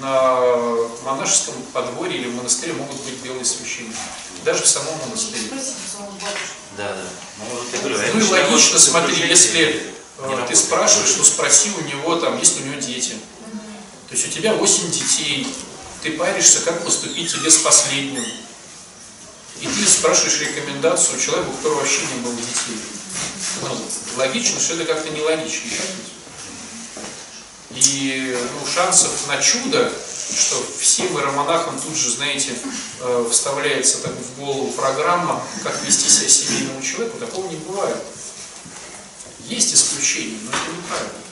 [0.00, 0.40] на
[1.04, 3.96] монашеском подворье или в монастыре могут быть белые священники.
[4.44, 5.50] Даже в самом монастыре.
[6.78, 7.04] Да, да.
[7.38, 9.92] Ну, вот я говорю, а Ну и логично, что смотри, если
[10.28, 13.14] не э, ты спрашиваешь, ну спроси у него, там, есть у него дети.
[14.08, 15.46] То есть у тебя 8 детей,
[16.02, 18.24] ты паришься, как поступить тебе с последним.
[19.60, 22.78] И ты спрашиваешь рекомендацию у человека, у которого вообще не было детей.
[23.62, 23.68] Ну,
[24.16, 25.70] логично, что это как-то нелогично.
[27.70, 29.90] И ну, шансов на чудо,
[30.36, 32.50] что всем иеромонахам тут же, знаете,
[33.00, 37.96] э, вставляется так в голову программа, как вести себя семейному человеку, такого не бывает.
[39.48, 41.31] Есть исключения, но это неправильно.